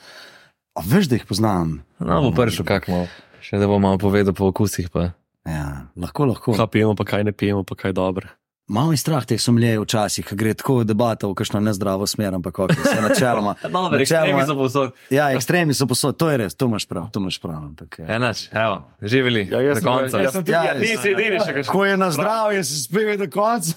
[0.76, 1.80] a, veš, da jih poznam.
[1.98, 3.08] No, bo prišel kak malo.
[3.40, 4.90] Še da bom malo povedal po okusih.
[4.92, 5.16] Pa.
[5.46, 6.52] Ja, lahko, lahko.
[6.52, 8.28] Kaj pijemo, pa kaj ne pijemo, pa kaj dobro.
[8.68, 12.72] Malo je strah teh somljev včasih, gre tako debata v kakšno nezdravo smer, ampak ok,
[12.74, 13.52] se načeloma.
[13.62, 14.90] Dober, načeloma- ekstremi so povsod.
[15.08, 17.60] Ja, ekstremi so posod, to je res, to imaš prav, to imaš prav.
[17.62, 18.06] Ampak, ja.
[18.10, 19.46] Enač, evo, živeli.
[19.46, 20.18] Ja, jaz do sem- konca.
[20.18, 21.64] jaz sem tudi- Ja, ja, nisi edini še kaj.
[21.64, 23.72] Ko je na zdravje, se speve do konca.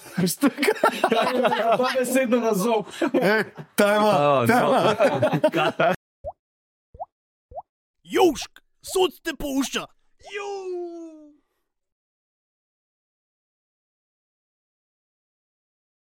[1.78, 2.90] Pa besedno na zob.
[3.76, 4.14] Tajma,
[4.48, 5.94] tajma.
[8.04, 8.52] Južk,
[8.84, 9.86] sod te pušča.